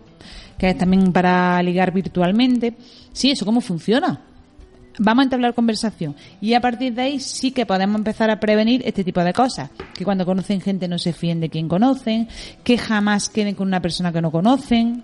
que 0.59 0.71
es 0.71 0.79
también 0.79 1.13
para 1.13 1.63
ligar 1.63 1.93
virtualmente. 1.93 2.75
Sí, 3.13 3.31
¿eso 3.31 3.45
cómo 3.45 3.61
funciona? 3.61 4.21
Vamos 4.99 5.23
a 5.23 5.25
entablar 5.25 5.55
conversación 5.55 6.15
y 6.41 6.55
a 6.55 6.61
partir 6.61 6.95
de 6.95 7.03
ahí 7.03 7.21
sí 7.21 7.53
que 7.53 7.67
podemos 7.67 7.97
empezar 7.97 8.31
a 8.31 8.41
prevenir 8.41 8.83
este 8.85 9.05
tipo 9.05 9.23
de 9.23 9.33
cosas. 9.33 9.71
Que 9.95 10.05
cuando 10.05 10.25
conocen 10.25 10.61
gente 10.61 10.89
no 10.89 10.99
se 10.99 11.13
fíen 11.13 11.41
de 11.41 11.49
quien 11.51 11.69
conocen, 11.69 12.29
que 12.65 12.79
jamás 12.79 13.29
queden 13.29 13.55
con 13.55 13.69
una 13.69 13.81
persona 13.81 14.13
que 14.13 14.23
no 14.23 14.31
conocen, 14.31 15.03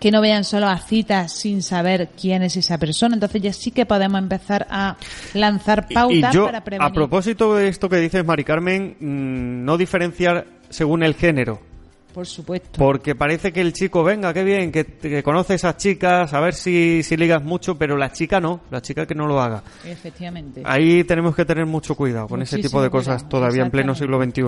que 0.00 0.10
no 0.10 0.20
vean 0.20 0.44
solo 0.44 0.68
a 0.68 0.78
citas 0.78 1.32
sin 1.32 1.62
saber 1.62 2.10
quién 2.20 2.42
es 2.42 2.56
esa 2.56 2.78
persona. 2.78 3.14
Entonces 3.14 3.40
ya 3.40 3.52
sí 3.52 3.70
que 3.70 3.86
podemos 3.86 4.18
empezar 4.18 4.66
a 4.70 4.96
lanzar 5.34 5.88
pautas 5.88 6.36
para 6.36 6.64
prevenir. 6.64 6.90
A 6.90 6.92
propósito 6.92 7.54
de 7.54 7.68
esto 7.68 7.88
que 7.88 7.98
dices, 7.98 8.24
Mari 8.24 8.44
Carmen, 8.44 8.96
mm, 8.98 9.64
no 9.64 9.78
diferenciar 9.78 10.46
según 10.68 11.02
el 11.02 11.14
género 11.14 11.73
por 12.14 12.26
supuesto. 12.26 12.78
Porque 12.78 13.16
parece 13.16 13.52
que 13.52 13.60
el 13.60 13.72
chico, 13.72 14.04
venga, 14.04 14.32
qué 14.32 14.44
bien, 14.44 14.70
que, 14.70 15.22
conoce 15.24 15.54
a 15.54 15.56
esas 15.56 15.76
chicas, 15.76 16.32
a 16.32 16.40
ver 16.40 16.54
si, 16.54 17.02
si 17.02 17.16
ligas 17.16 17.42
mucho, 17.42 17.76
pero 17.76 17.96
la 17.96 18.12
chica 18.12 18.40
no, 18.40 18.60
la 18.70 18.80
chica 18.80 19.04
que 19.04 19.16
no 19.16 19.26
lo 19.26 19.40
haga. 19.40 19.64
Efectivamente. 19.84 20.62
Ahí 20.64 21.02
tenemos 21.02 21.34
que 21.34 21.44
tener 21.44 21.66
mucho 21.66 21.96
cuidado 21.96 22.28
con 22.28 22.40
ese 22.40 22.58
tipo 22.58 22.80
de 22.80 22.88
cosas 22.88 23.28
todavía 23.28 23.64
en 23.64 23.70
pleno 23.72 23.96
siglo 23.96 24.22
XXI. 24.22 24.42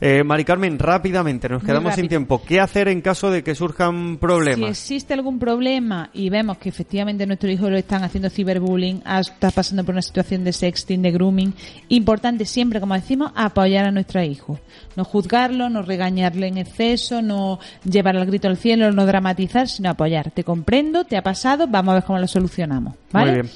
Eh, 0.00 0.22
Mari 0.22 0.44
Carmen, 0.44 0.78
rápidamente, 0.78 1.48
nos 1.48 1.64
quedamos 1.64 1.96
sin 1.96 2.08
tiempo. 2.08 2.42
¿Qué 2.42 2.60
hacer 2.60 2.86
en 2.86 3.00
caso 3.00 3.28
de 3.30 3.42
que 3.42 3.56
surjan 3.56 4.18
problemas? 4.18 4.78
Si 4.78 4.94
existe 4.94 5.12
algún 5.12 5.40
problema 5.40 6.10
y 6.12 6.30
vemos 6.30 6.58
que 6.58 6.68
efectivamente 6.68 7.26
nuestro 7.26 7.50
hijo 7.50 7.68
lo 7.68 7.76
están 7.76 8.04
haciendo 8.04 8.30
ciberbullying, 8.30 9.02
está 9.04 9.50
pasando 9.50 9.82
por 9.82 9.94
una 9.94 10.02
situación 10.02 10.44
de 10.44 10.52
sexting, 10.52 11.02
de 11.02 11.10
grooming, 11.10 11.54
importante 11.88 12.44
siempre, 12.44 12.78
como 12.78 12.94
decimos, 12.94 13.32
apoyar 13.34 13.86
a 13.86 13.90
nuestro 13.90 14.22
hijo. 14.22 14.60
No 14.94 15.04
juzgarlo, 15.04 15.68
no 15.68 15.82
regañarle 15.82 16.46
en 16.46 16.58
exceso 16.58 16.99
eso, 17.00 17.22
no 17.22 17.58
llevar 17.84 18.16
el 18.16 18.26
grito 18.26 18.48
al 18.48 18.56
cielo, 18.56 18.92
no 18.92 19.06
dramatizar, 19.06 19.68
sino 19.68 19.90
apoyar. 19.90 20.30
Te 20.30 20.44
comprendo, 20.44 21.04
te 21.04 21.16
ha 21.16 21.22
pasado, 21.22 21.66
vamos 21.66 21.92
a 21.92 21.94
ver 21.94 22.04
cómo 22.04 22.18
lo 22.18 22.28
solucionamos. 22.28 22.94
¿vale? 23.12 23.32
Muy 23.32 23.40
bien 23.42 23.54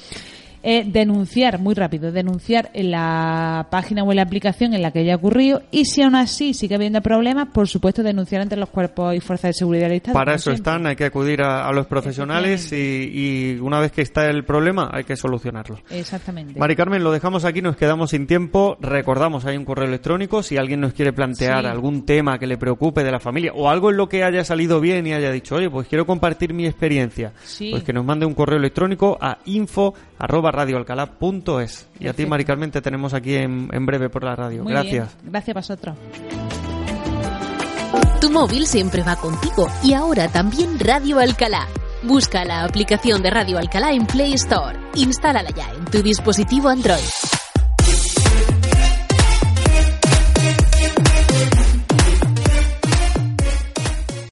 eh, 0.67 0.83
denunciar 0.83 1.59
muy 1.59 1.75
rápido, 1.75 2.11
denunciar 2.11 2.71
en 2.73 2.89
la 2.89 3.67
página 3.69 4.01
o 4.01 4.11
en 4.11 4.15
la 4.15 4.23
aplicación 4.23 4.73
en 4.73 4.81
la 4.81 4.89
que 4.89 4.97
haya 4.97 5.15
ocurrido 5.15 5.61
y 5.69 5.85
si 5.85 6.01
aún 6.01 6.15
así 6.15 6.55
sigue 6.55 6.73
habiendo 6.73 7.01
problemas, 7.01 7.49
por 7.49 7.67
supuesto 7.67 8.01
denunciar 8.01 8.41
ante 8.41 8.55
los 8.55 8.69
cuerpos 8.69 9.13
y 9.13 9.19
fuerzas 9.19 9.49
de 9.49 9.53
seguridad 9.53 9.83
del 9.89 9.97
Estado. 9.97 10.15
Para 10.15 10.33
eso 10.33 10.51
están, 10.51 10.87
hay 10.87 10.95
que 10.95 11.05
acudir 11.05 11.43
a, 11.43 11.71
los 11.71 11.85
profesionales 11.85 12.73
y, 12.73 13.59
una 13.61 13.79
vez 13.79 13.91
que 13.91 14.01
está 14.01 14.27
el 14.27 14.43
problema 14.43 14.89
hay 14.91 15.03
que 15.03 15.15
solucionarlo. 15.15 15.77
Exactamente. 15.91 16.59
Mari 16.59 16.75
Carmen, 16.75 17.03
lo 17.03 17.11
dejamos 17.11 17.45
aquí, 17.45 17.61
nos 17.61 17.75
quedamos 17.75 18.09
sin 18.09 18.25
tiempo. 18.25 18.75
Recordamos, 18.81 19.45
hay 19.45 19.57
un 19.57 19.65
correo 19.65 19.87
electrónico, 19.87 20.41
si 20.41 20.57
alguien 20.57 20.81
nos 20.81 20.93
quiere 20.93 21.13
plantear 21.13 21.67
algún 21.67 22.07
tema 22.07 22.39
que 22.39 22.47
le 22.47 22.57
preocupe 22.57 23.03
de 23.03 23.11
la 23.11 23.19
familia 23.19 23.51
o 23.53 23.69
algo 23.69 23.91
en 23.91 23.97
lo 23.97 24.09
que 24.09 24.23
haya 24.23 24.43
salido 24.43 24.79
bien 24.79 25.05
y 25.05 25.13
haya 25.13 25.31
dicho, 25.31 25.57
oye, 25.57 25.69
pues 25.69 25.87
quiero 25.87 26.07
compartir 26.07 26.55
mi 26.55 26.65
experiencia, 26.65 27.33
pues 27.69 27.83
que 27.83 27.93
nos 27.93 28.03
mande 28.03 28.25
un 28.25 28.33
correo 28.33 28.57
electrónico 28.57 29.15
a 29.21 29.37
info 29.45 29.93
radioalcalá.es. 30.55 31.87
Y 31.99 32.07
a 32.07 32.13
ti, 32.13 32.25
Mari 32.25 32.45
Carmen, 32.45 32.71
te 32.71 32.81
tenemos 32.81 33.13
aquí 33.13 33.35
en, 33.35 33.85
breve 33.85 34.09
por 34.09 34.23
la 34.23 34.35
radio. 34.35 34.63
Gracias. 34.63 35.15
Gracias 35.23 35.55
a 35.55 35.59
vosotros. 35.59 35.97
Tu 38.19 38.31
móvil 38.31 38.65
siempre 38.65 39.03
va 39.03 39.15
contigo 39.15 39.67
y 39.83 39.93
ahora 39.93 40.27
también 40.27 40.79
Radio 40.79 41.19
Alcalá. 41.19 41.67
Busca 42.03 42.45
la 42.45 42.63
aplicación 42.63 43.21
de 43.21 43.29
Radio 43.29 43.57
Alcalá 43.57 43.91
en 43.91 44.05
Play 44.05 44.33
Store. 44.33 44.77
Instálala 44.95 45.49
ya 45.51 45.69
en 45.71 45.85
tu 45.85 46.01
dispositivo 46.01 46.69
Android. 46.69 47.44